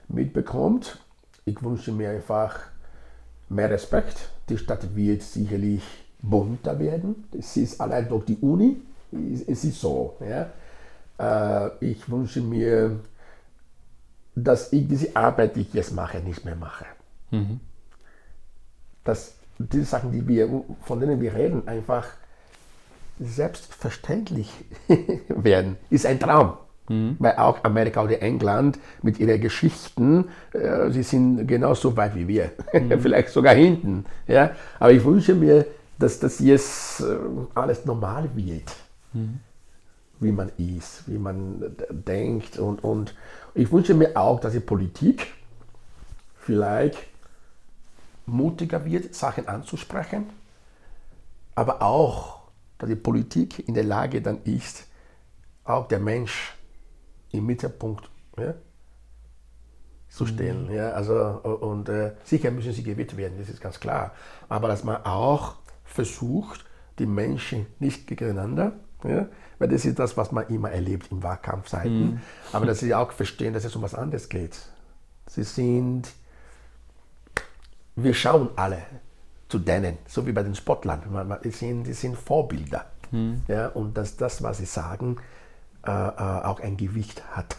mitbekommt. 0.08 0.98
Ich 1.44 1.62
wünsche 1.62 1.92
mir 1.92 2.10
einfach 2.10 2.58
mehr 3.48 3.70
Respekt. 3.70 4.28
Die 4.48 4.58
Stadt 4.58 4.96
wird 4.96 5.22
sicherlich 5.22 5.84
bunter 6.20 6.80
werden. 6.80 7.28
Es 7.36 7.56
ist 7.56 7.80
allein 7.80 8.08
durch 8.08 8.24
die 8.24 8.38
Uni, 8.38 8.82
es 9.12 9.64
ist 9.64 9.80
so. 9.80 10.16
Ja. 10.18 10.50
Äh, 11.18 11.68
ich 11.80 12.08
wünsche 12.10 12.40
mir, 12.40 13.00
dass 14.34 14.72
ich 14.72 14.88
diese 14.88 15.14
Arbeit, 15.14 15.56
die 15.56 15.62
ich 15.62 15.74
jetzt 15.74 15.94
mache, 15.94 16.18
nicht 16.18 16.44
mehr 16.44 16.56
mache. 16.56 16.86
Mhm. 17.30 17.60
Dass 19.04 19.34
diese 19.58 19.84
Sachen, 19.84 20.12
die 20.12 20.26
wir, 20.26 20.64
von 20.82 21.00
denen 21.00 21.20
wir 21.20 21.34
reden, 21.34 21.68
einfach 21.68 22.06
selbstverständlich 23.20 24.50
werden, 25.28 25.76
ist 25.90 26.06
ein 26.06 26.18
Traum. 26.18 26.54
Mhm. 26.88 27.16
Weil 27.18 27.36
auch 27.36 27.64
Amerika 27.64 28.02
oder 28.02 28.20
England 28.20 28.78
mit 29.02 29.18
ihren 29.18 29.40
Geschichten, 29.40 30.28
äh, 30.52 30.90
sie 30.90 31.02
sind 31.02 31.46
genauso 31.46 31.96
weit 31.96 32.14
wie 32.14 32.28
wir, 32.28 32.50
mhm. 32.72 32.98
vielleicht 33.00 33.30
sogar 33.30 33.54
hinten. 33.54 34.04
Ja? 34.26 34.50
Aber 34.78 34.92
ich 34.92 35.04
wünsche 35.04 35.34
mir, 35.34 35.66
dass 35.98 36.18
das 36.18 36.40
jetzt 36.40 37.00
äh, 37.00 37.16
alles 37.54 37.86
normal 37.86 38.28
wird, 38.34 38.74
mhm. 39.12 39.40
Wie 40.20 40.32
man 40.32 40.50
ist, 40.56 41.08
wie 41.08 41.18
man 41.18 41.76
denkt. 41.90 42.58
Und, 42.58 42.82
und 42.82 43.14
ich 43.54 43.70
wünsche 43.70 43.94
mir 43.94 44.16
auch, 44.16 44.40
dass 44.40 44.52
die 44.52 44.60
Politik 44.60 45.32
vielleicht 46.36 46.98
mutiger 48.26 48.84
wird, 48.84 49.14
Sachen 49.14 49.48
anzusprechen, 49.48 50.26
aber 51.54 51.82
auch 51.82 52.44
dass 52.78 52.88
die 52.88 52.96
Politik 52.96 53.68
in 53.68 53.74
der 53.74 53.84
Lage 53.84 54.20
dann 54.20 54.42
ist, 54.44 54.86
auch 55.64 55.88
der 55.88 56.00
Mensch 56.00 56.54
im 57.30 57.46
Mittelpunkt 57.46 58.10
ja, 58.38 58.54
zu 60.08 60.26
stellen. 60.26 60.66
Mhm. 60.66 60.74
Ja, 60.74 60.90
also, 60.90 61.14
und 61.14 61.88
äh, 61.88 62.14
sicher 62.24 62.50
müssen 62.50 62.72
sie 62.72 62.82
gewählt 62.82 63.16
werden, 63.16 63.38
das 63.38 63.48
ist 63.48 63.60
ganz 63.60 63.80
klar. 63.80 64.12
Aber 64.48 64.68
dass 64.68 64.84
man 64.84 65.04
auch 65.04 65.56
versucht, 65.84 66.64
die 66.98 67.06
Menschen 67.06 67.66
nicht 67.78 68.06
gegeneinander, 68.06 68.72
ja, 69.04 69.26
weil 69.58 69.68
das 69.68 69.84
ist 69.84 69.98
das, 69.98 70.16
was 70.16 70.32
man 70.32 70.48
immer 70.48 70.70
erlebt 70.70 71.10
in 71.10 71.22
Wahlkampfzeiten, 71.22 72.14
mhm. 72.14 72.20
aber 72.52 72.66
dass 72.66 72.80
sie 72.80 72.94
auch 72.94 73.12
verstehen, 73.12 73.54
dass 73.54 73.64
es 73.64 73.76
um 73.76 73.82
was 73.82 73.94
anderes 73.94 74.28
geht. 74.28 74.58
Sie 75.26 75.44
sind, 75.44 76.08
wir 77.96 78.14
schauen 78.14 78.50
alle 78.56 78.78
zu 79.48 79.58
denen, 79.58 79.98
so 80.06 80.26
wie 80.26 80.32
bei 80.32 80.42
den 80.42 80.54
Sportlern. 80.54 81.00
Die 81.44 81.50
sind, 81.50 81.84
die 81.84 81.92
sind 81.92 82.16
Vorbilder. 82.16 82.86
Mhm. 83.10 83.42
Ja, 83.48 83.68
und 83.68 83.96
dass 83.96 84.16
das, 84.16 84.42
was 84.42 84.58
sie 84.58 84.66
sagen, 84.66 85.16
äh, 85.86 85.90
äh, 85.90 86.44
auch 86.44 86.60
ein 86.60 86.76
Gewicht 86.76 87.22
hat. 87.36 87.56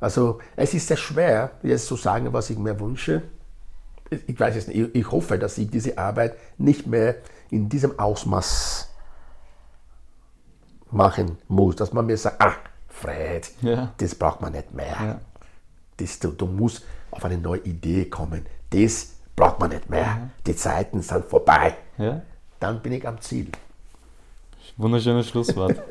Also 0.00 0.40
es 0.56 0.74
ist 0.74 0.88
sehr 0.88 0.96
schwer, 0.96 1.52
jetzt 1.62 1.86
zu 1.86 1.96
sagen, 1.96 2.32
was 2.32 2.50
ich 2.50 2.58
mir 2.58 2.78
wünsche. 2.80 3.22
Ich 4.26 4.38
weiß 4.38 4.56
es 4.56 4.68
nicht. 4.68 4.94
Ich 4.94 5.10
hoffe, 5.10 5.38
dass 5.38 5.58
ich 5.58 5.70
diese 5.70 5.98
Arbeit 5.98 6.36
nicht 6.58 6.86
mehr 6.86 7.16
in 7.50 7.68
diesem 7.68 7.98
Ausmaß 7.98 8.91
machen 10.92 11.38
muss, 11.48 11.76
dass 11.76 11.92
man 11.92 12.06
mir 12.06 12.16
sagt, 12.16 12.40
ah, 12.40 12.54
Fred, 12.88 13.50
ja. 13.62 13.92
das 13.96 14.14
braucht 14.14 14.40
man 14.40 14.52
nicht 14.52 14.72
mehr. 14.74 14.96
Ja. 15.00 15.20
Das, 15.96 16.18
du, 16.18 16.30
du 16.30 16.46
musst 16.46 16.82
auf 17.10 17.24
eine 17.24 17.38
neue 17.38 17.60
Idee 17.60 18.06
kommen. 18.06 18.46
Das 18.70 19.14
braucht 19.36 19.60
man 19.60 19.70
nicht 19.70 19.88
mehr. 19.88 20.00
Ja. 20.00 20.30
Die 20.46 20.56
Zeiten 20.56 21.02
sind 21.02 21.24
vorbei. 21.24 21.74
Dann 22.60 22.80
bin 22.80 22.92
ich 22.92 23.06
am 23.06 23.20
Ziel. 23.20 23.48
Wunderschönes 24.76 25.28
Schlusswort. 25.28 25.82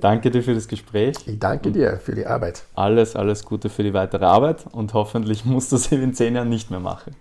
danke 0.00 0.30
dir 0.30 0.42
für 0.42 0.54
das 0.54 0.68
Gespräch. 0.68 1.16
Ich 1.26 1.38
danke 1.38 1.70
dir 1.70 1.98
für 1.98 2.14
die 2.14 2.26
Arbeit. 2.26 2.64
Alles, 2.74 3.16
alles 3.16 3.44
Gute 3.44 3.70
für 3.70 3.82
die 3.82 3.94
weitere 3.94 4.24
Arbeit 4.24 4.66
und 4.72 4.92
hoffentlich 4.94 5.44
musst 5.44 5.72
du 5.72 5.76
sie 5.76 5.94
in 6.02 6.14
zehn 6.14 6.34
Jahren 6.34 6.48
nicht 6.48 6.70
mehr 6.70 6.80
machen. 6.80 7.16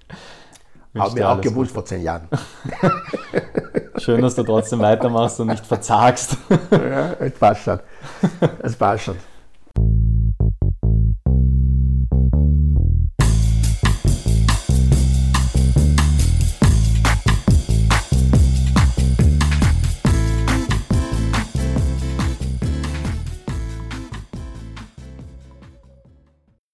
Habe 0.98 1.16
mir 1.16 1.30
auch 1.30 1.40
gewusst 1.40 1.72
vor 1.72 1.86
zehn 1.86 2.02
Jahren. 2.02 2.28
Schön, 4.02 4.20
dass 4.20 4.34
du 4.34 4.42
trotzdem 4.42 4.80
weitermachst 4.80 5.40
und 5.40 5.48
nicht 5.48 5.64
verzagst. 5.64 6.36
ja, 6.72 7.14
es 7.20 7.34
passt 7.34 7.66
schon. 7.66 7.80
Es 8.64 8.76
passt 8.76 9.04
schon. 9.04 9.16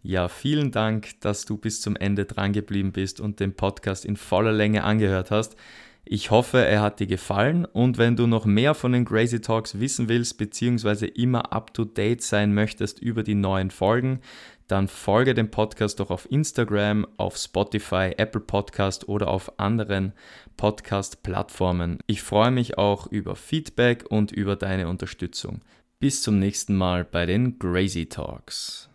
Ja, 0.02 0.30
vielen 0.30 0.72
Dank, 0.72 1.20
dass 1.20 1.44
du 1.44 1.58
bis 1.58 1.82
zum 1.82 1.98
Ende 1.98 2.24
dran 2.24 2.54
geblieben 2.54 2.94
bist 2.94 3.20
und 3.20 3.42
den 3.42 3.54
Podcast 3.54 4.06
in 4.06 4.16
voller 4.16 4.54
Länge 4.54 4.86
angehört 4.86 5.30
hast. 5.32 5.58
Ich 6.10 6.32
hoffe, 6.32 6.64
er 6.64 6.82
hat 6.82 7.02
dir 7.02 7.08
gefallen 7.08 7.66
und 7.66 7.98
wenn 7.98 8.16
du 8.16 8.28
noch 8.28 8.46
mehr 8.46 8.76
von 8.76 8.94
den 8.94 9.04
Crazy 9.04 9.42
Talks 9.42 9.82
wissen 9.82 10.08
willst, 10.08 10.38
beziehungsweise 10.38 11.06
immer 11.06 11.52
up 11.52 11.74
to 11.74 11.84
date 11.84 12.22
sein 12.22 12.54
möchtest 12.54 13.02
über 13.02 13.24
die 13.24 13.36
neuen 13.36 13.72
Folgen, 13.72 14.22
dann 14.70 14.88
folge 14.88 15.34
dem 15.34 15.52
Podcast 15.52 16.00
doch 16.00 16.10
auf 16.10 16.32
Instagram, 16.32 17.06
auf 17.18 17.36
Spotify, 17.36 18.14
Apple 18.16 18.40
Podcast 18.40 19.10
oder 19.10 19.28
auf 19.28 19.60
anderen 19.60 20.14
Podcast-Plattformen. 20.56 22.00
Ich 22.08 22.22
freue 22.22 22.52
mich 22.52 22.78
auch 22.78 23.08
über 23.08 23.36
Feedback 23.36 24.06
und 24.10 24.32
über 24.32 24.56
deine 24.56 24.88
Unterstützung. 24.88 25.60
Bis 26.00 26.22
zum 26.22 26.40
nächsten 26.40 26.78
Mal 26.78 27.04
bei 27.04 27.26
den 27.26 27.60
Crazy 27.60 28.06
Talks. 28.06 28.87